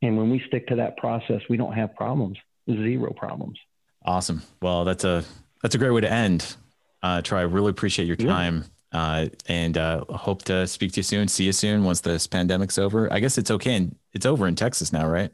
[0.02, 2.38] And when we stick to that process, we don't have problems,
[2.76, 3.58] zero problems.
[4.04, 4.42] Awesome.
[4.62, 5.24] Well, that's a,
[5.62, 6.56] that's a great way to end.
[7.02, 8.64] Uh, Troy, I really appreciate your time.
[8.92, 9.00] Yeah.
[9.00, 11.28] Uh, and uh, hope to speak to you soon.
[11.28, 13.12] See you soon once this pandemic's over.
[13.12, 13.76] I guess it's okay.
[13.76, 15.30] And it's over in Texas now, right?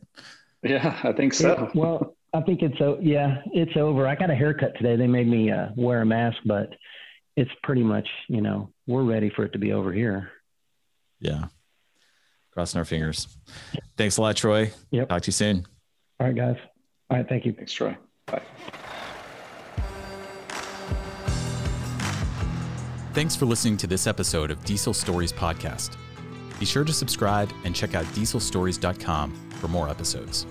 [0.62, 1.54] Yeah, I think so.
[1.54, 2.98] Yeah, well, I think it's so.
[3.00, 4.06] Yeah, it's over.
[4.06, 4.96] I got a haircut today.
[4.96, 6.70] They made me uh, wear a mask, but
[7.36, 10.30] it's pretty much you know we're ready for it to be over here.
[11.20, 11.44] Yeah,
[12.52, 13.28] crossing our fingers.
[13.96, 14.72] Thanks a lot, Troy.
[14.90, 15.08] Yep.
[15.08, 15.66] Talk to you soon.
[16.20, 16.56] All right, guys.
[17.10, 17.52] All right, thank you.
[17.52, 17.96] Thanks, Troy.
[18.26, 18.42] Bye.
[23.12, 25.96] Thanks for listening to this episode of Diesel Stories Podcast.
[26.58, 30.46] Be sure to subscribe and check out dieselstories.com for more episodes.